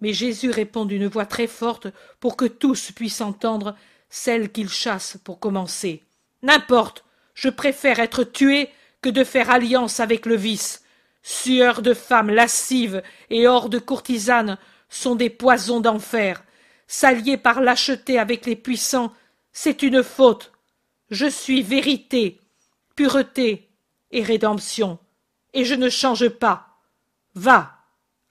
[0.01, 1.87] Mais Jésus répond d'une voix très forte
[2.19, 3.75] pour que tous puissent entendre
[4.09, 6.03] celle qu'il chasse pour commencer.
[6.41, 8.69] N'importe, je préfère être tué
[9.01, 10.83] que de faire alliance avec le vice.
[11.23, 14.57] Sueur de femmes lascives et de courtisanes
[14.89, 16.43] sont des poisons d'enfer.
[16.85, 19.13] S'allier par lâcheté avec les puissants,
[19.53, 20.51] c'est une faute.
[21.09, 22.41] Je suis vérité,
[22.95, 23.69] pureté
[24.11, 24.99] et rédemption,
[25.53, 26.79] et je ne change pas.
[27.35, 27.77] Va,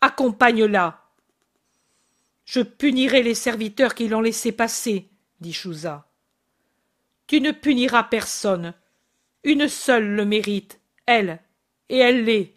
[0.01, 1.01] accompagne-la.
[2.45, 5.09] Je punirai les serviteurs qui l'ont laissé passer,
[5.41, 6.09] dit Chouza.
[7.29, 8.75] Tu ne puniras personne.
[9.45, 11.41] Une seule le mérite, elle,
[11.89, 12.55] et elle l'est,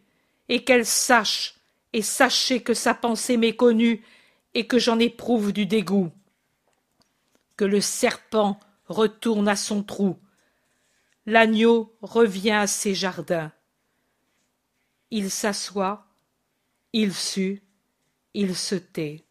[0.49, 1.55] et qu'elle sache,
[1.93, 4.03] et sachez que sa pensée m'est connue,
[4.53, 6.11] et que j'en éprouve du dégoût.
[7.57, 10.17] Que le serpent retourne à son trou,
[11.25, 13.51] l'agneau revient à ses jardins.
[15.11, 16.05] Il s'assoit,
[16.93, 17.63] il sue,
[18.33, 19.23] il se tait.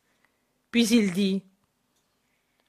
[0.71, 1.43] Puis il dit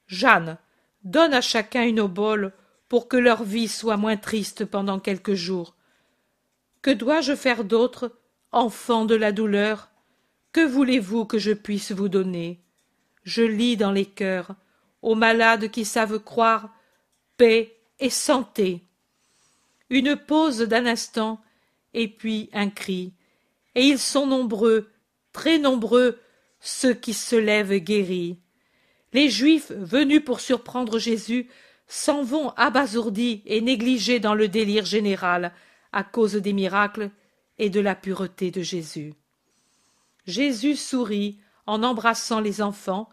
[0.07, 0.57] Jeanne,
[1.03, 2.53] donne à chacun une obole
[2.87, 5.75] pour que leur vie soit moins triste pendant quelques jours.
[6.81, 8.11] Que dois-je faire d'autre,
[8.51, 9.89] enfant de la douleur?
[10.51, 12.61] Que voulez-vous que je puisse vous donner?
[13.23, 14.55] Je lis dans les cœurs,
[15.05, 16.73] aux malades qui savent croire,
[17.37, 18.81] paix et santé.
[19.91, 21.39] Une pause d'un instant,
[21.93, 23.13] et puis un cri,
[23.75, 24.89] et ils sont nombreux,
[25.31, 26.19] très nombreux,
[26.59, 28.39] ceux qui se lèvent guéris.
[29.13, 31.49] Les Juifs, venus pour surprendre Jésus,
[31.87, 35.53] s'en vont abasourdis et négligés dans le délire général
[35.93, 37.11] à cause des miracles
[37.59, 39.13] et de la pureté de Jésus.
[40.25, 41.37] Jésus sourit
[41.67, 43.07] en embrassant les enfants,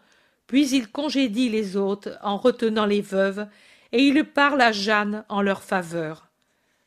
[0.47, 3.47] puis il congédie les autres en retenant les veuves,
[3.91, 6.29] et il parle à Jeanne en leur faveur.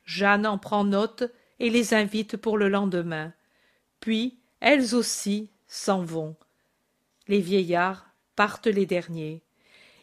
[0.04, 1.24] Jeanne en prend note
[1.58, 3.32] et les invite pour le lendemain.
[4.00, 6.36] Puis elles aussi s'en vont.
[7.28, 8.06] Les vieillards
[8.36, 9.42] partent les derniers.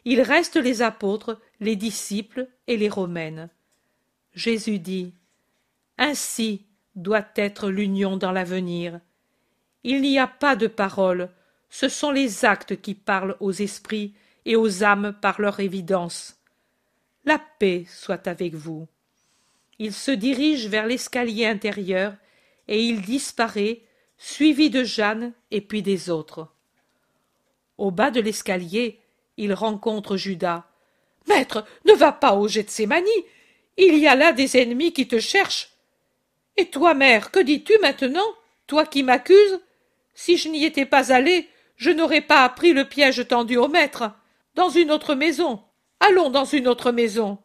[0.04, 3.48] Il reste les apôtres, les disciples et les romaines.
[4.34, 5.14] Jésus dit
[5.96, 6.66] Ainsi
[6.96, 9.00] doit être l'union dans l'avenir.
[9.82, 11.30] Il n'y a pas de paroles,
[11.74, 14.14] ce sont les actes qui parlent aux esprits
[14.44, 16.38] et aux âmes par leur évidence.
[17.24, 18.86] La paix soit avec vous.
[19.80, 22.14] Il se dirige vers l'escalier intérieur
[22.68, 23.80] et il disparaît,
[24.18, 26.46] suivi de Jeanne et puis des autres.
[27.76, 29.00] Au bas de l'escalier,
[29.36, 30.68] il rencontre Judas.
[31.26, 33.10] Maître, ne va pas au Gethsémani.
[33.78, 35.70] Il y a là des ennemis qui te cherchent.
[36.56, 38.32] Et toi, mère, que dis-tu maintenant,
[38.68, 39.58] toi qui m'accuses?
[40.14, 44.12] Si je n'y étais pas allé, je n'aurais pas appris le piège tendu au maître.
[44.54, 45.62] Dans une autre maison.
[46.00, 47.38] Allons dans une autre maison.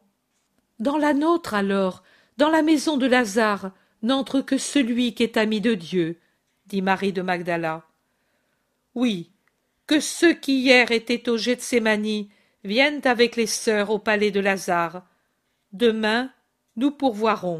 [0.80, 2.04] Dans la nôtre alors,
[2.38, 6.20] dans la maison de Lazare, n'entre que celui qui est ami de Dieu,
[6.68, 7.84] dit Marie de Magdala.
[8.96, 9.32] Oui,
[9.88, 12.30] que ceux qui hier étaient au Gethsémani
[12.64, 15.04] viennent avec les sœurs au palais de Lazare.
[15.74, 16.32] Demain,
[16.76, 17.58] nous pourvoirons.